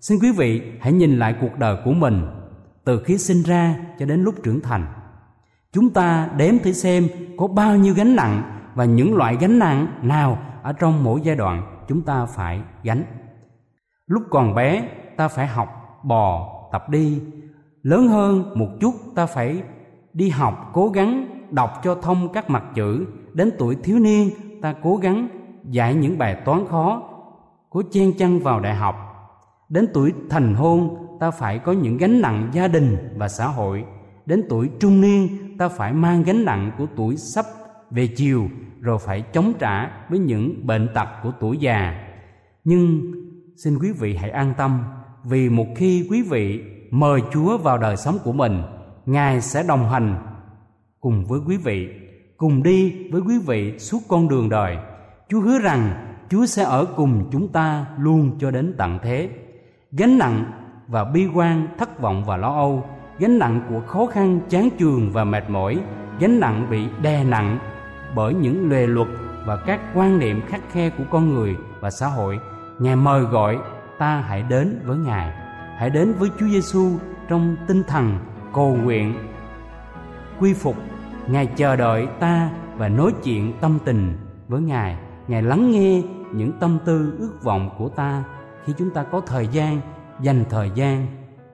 Xin 0.00 0.18
quý 0.22 0.32
vị 0.32 0.62
hãy 0.80 0.92
nhìn 0.92 1.18
lại 1.18 1.34
cuộc 1.40 1.58
đời 1.58 1.76
của 1.84 1.92
mình 1.92 2.26
từ 2.84 3.02
khi 3.04 3.18
sinh 3.18 3.42
ra 3.42 3.76
cho 3.98 4.06
đến 4.06 4.22
lúc 4.22 4.34
trưởng 4.42 4.60
thành. 4.60 4.86
Chúng 5.72 5.90
ta 5.90 6.28
đếm 6.36 6.58
thử 6.58 6.72
xem 6.72 7.08
có 7.36 7.46
bao 7.46 7.76
nhiêu 7.76 7.94
gánh 7.94 8.16
nặng 8.16 8.60
và 8.74 8.84
những 8.84 9.16
loại 9.16 9.36
gánh 9.40 9.58
nặng 9.58 9.86
nào 10.02 10.38
ở 10.62 10.72
trong 10.72 11.04
mỗi 11.04 11.20
giai 11.22 11.36
đoạn 11.36 11.84
chúng 11.88 12.02
ta 12.02 12.26
phải 12.26 12.60
gánh. 12.82 13.04
Lúc 14.06 14.22
còn 14.30 14.54
bé 14.54 14.88
ta 15.16 15.28
phải 15.28 15.46
học 15.46 15.68
bò, 16.04 16.52
tập 16.72 16.88
đi. 16.88 17.22
Lớn 17.82 18.08
hơn 18.08 18.58
một 18.58 18.68
chút 18.80 18.94
ta 19.14 19.26
phải 19.26 19.62
đi 20.12 20.28
học 20.28 20.70
cố 20.72 20.88
gắng 20.88 21.41
đọc 21.52 21.80
cho 21.82 21.94
thông 21.94 22.28
các 22.32 22.50
mặt 22.50 22.64
chữ. 22.74 23.06
Đến 23.32 23.50
tuổi 23.58 23.76
thiếu 23.82 23.98
niên 23.98 24.30
ta 24.62 24.74
cố 24.82 24.96
gắng 24.96 25.28
giải 25.64 25.94
những 25.94 26.18
bài 26.18 26.36
toán 26.44 26.66
khó, 26.66 27.02
cố 27.70 27.82
chen 27.90 28.12
chăn 28.18 28.38
vào 28.38 28.60
đại 28.60 28.74
học. 28.74 28.96
Đến 29.68 29.86
tuổi 29.94 30.12
thành 30.30 30.54
hôn 30.54 31.06
ta 31.20 31.30
phải 31.30 31.58
có 31.58 31.72
những 31.72 31.96
gánh 31.96 32.20
nặng 32.20 32.48
gia 32.52 32.68
đình 32.68 32.96
và 33.16 33.28
xã 33.28 33.46
hội. 33.46 33.84
Đến 34.26 34.42
tuổi 34.48 34.70
trung 34.80 35.00
niên 35.00 35.28
ta 35.58 35.68
phải 35.68 35.92
mang 35.92 36.22
gánh 36.22 36.44
nặng 36.44 36.70
của 36.78 36.86
tuổi 36.96 37.16
sắp 37.16 37.44
về 37.90 38.06
chiều 38.06 38.48
rồi 38.80 38.98
phải 38.98 39.22
chống 39.22 39.52
trả 39.58 39.90
với 40.08 40.18
những 40.18 40.66
bệnh 40.66 40.88
tật 40.94 41.08
của 41.22 41.32
tuổi 41.40 41.58
già. 41.58 41.94
Nhưng 42.64 43.00
xin 43.56 43.78
quý 43.78 43.92
vị 43.92 44.16
hãy 44.16 44.30
an 44.30 44.54
tâm 44.56 44.84
vì 45.24 45.48
một 45.48 45.66
khi 45.76 46.06
quý 46.10 46.22
vị 46.22 46.62
mời 46.90 47.20
Chúa 47.32 47.58
vào 47.58 47.78
đời 47.78 47.96
sống 47.96 48.18
của 48.24 48.32
mình, 48.32 48.62
Ngài 49.06 49.40
sẽ 49.40 49.62
đồng 49.62 49.88
hành 49.88 50.31
cùng 51.02 51.24
với 51.24 51.40
quý 51.46 51.56
vị, 51.56 51.88
cùng 52.36 52.62
đi 52.62 53.08
với 53.10 53.20
quý 53.20 53.38
vị 53.38 53.78
suốt 53.78 53.98
con 54.08 54.28
đường 54.28 54.48
đời. 54.48 54.76
Chúa 55.28 55.40
hứa 55.40 55.58
rằng 55.58 56.06
Chúa 56.28 56.46
sẽ 56.46 56.62
ở 56.62 56.86
cùng 56.96 57.28
chúng 57.32 57.48
ta 57.48 57.86
luôn 57.98 58.36
cho 58.38 58.50
đến 58.50 58.74
tận 58.78 58.98
thế. 59.02 59.28
Gánh 59.92 60.18
nặng 60.18 60.44
và 60.88 61.04
bi 61.04 61.28
quan, 61.34 61.66
thất 61.78 62.00
vọng 62.00 62.24
và 62.24 62.36
lo 62.36 62.54
âu, 62.54 62.84
gánh 63.18 63.38
nặng 63.38 63.60
của 63.68 63.80
khó 63.80 64.06
khăn, 64.06 64.40
chán 64.48 64.68
chường 64.78 65.10
và 65.12 65.24
mệt 65.24 65.50
mỏi, 65.50 65.78
gánh 66.20 66.40
nặng 66.40 66.66
bị 66.70 66.86
đè 67.02 67.24
nặng 67.24 67.58
bởi 68.14 68.34
những 68.34 68.70
lề 68.70 68.86
luật 68.86 69.08
và 69.46 69.56
các 69.56 69.80
quan 69.94 70.18
niệm 70.18 70.40
khắc 70.48 70.60
khe 70.72 70.90
của 70.90 71.04
con 71.10 71.34
người 71.34 71.56
và 71.80 71.90
xã 71.90 72.06
hội 72.06 72.38
ngài 72.78 72.96
mời 72.96 73.22
gọi 73.22 73.58
ta 73.98 74.24
hãy 74.28 74.42
đến 74.42 74.80
với 74.84 74.98
ngài 74.98 75.32
hãy 75.78 75.90
đến 75.90 76.12
với 76.12 76.30
chúa 76.40 76.46
giêsu 76.46 76.90
trong 77.28 77.56
tinh 77.66 77.82
thần 77.88 78.18
cầu 78.54 78.76
nguyện 78.82 79.14
quy 80.38 80.54
phục 80.54 80.76
ngài 81.28 81.46
chờ 81.46 81.76
đợi 81.76 82.08
ta 82.20 82.50
và 82.76 82.88
nói 82.88 83.12
chuyện 83.24 83.52
tâm 83.60 83.78
tình 83.84 84.18
với 84.48 84.60
ngài. 84.60 84.96
Ngài 85.28 85.42
lắng 85.42 85.70
nghe 85.70 86.02
những 86.32 86.52
tâm 86.60 86.78
tư, 86.84 87.16
ước 87.18 87.42
vọng 87.42 87.70
của 87.78 87.88
ta. 87.88 88.24
Khi 88.64 88.72
chúng 88.78 88.90
ta 88.90 89.02
có 89.02 89.20
thời 89.20 89.46
gian, 89.46 89.80
dành 90.20 90.44
thời 90.50 90.70
gian, 90.74 91.06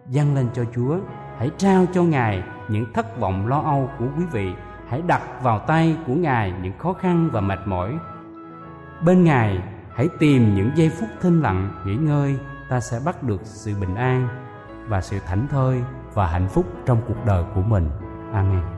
dâng 0.08 0.34
lên 0.34 0.46
cho 0.52 0.64
chúa, 0.74 0.98
hãy 1.38 1.50
trao 1.58 1.86
cho 1.92 2.02
ngài 2.02 2.42
những 2.68 2.92
thất 2.92 3.20
vọng, 3.20 3.46
lo 3.46 3.60
âu 3.60 3.90
của 3.98 4.06
quý 4.18 4.24
vị. 4.32 4.52
Hãy 4.88 5.02
đặt 5.06 5.22
vào 5.42 5.58
tay 5.58 5.96
của 6.06 6.14
ngài 6.14 6.52
những 6.62 6.78
khó 6.78 6.92
khăn 6.92 7.28
và 7.32 7.40
mệt 7.40 7.58
mỏi. 7.66 7.98
Bên 9.04 9.24
ngài, 9.24 9.62
hãy 9.94 10.08
tìm 10.18 10.54
những 10.54 10.70
giây 10.74 10.90
phút 11.00 11.08
thinh 11.20 11.42
lặng 11.42 11.70
nghỉ 11.84 11.96
ngơi. 11.96 12.38
Ta 12.68 12.80
sẽ 12.80 13.00
bắt 13.04 13.22
được 13.22 13.40
sự 13.44 13.74
bình 13.80 13.94
an 13.94 14.28
và 14.88 15.00
sự 15.00 15.18
thảnh 15.26 15.46
thơi 15.48 15.82
và 16.14 16.26
hạnh 16.26 16.48
phúc 16.48 16.66
trong 16.86 17.00
cuộc 17.08 17.26
đời 17.26 17.44
của 17.54 17.62
mình. 17.62 17.90
Amen. 18.32 18.77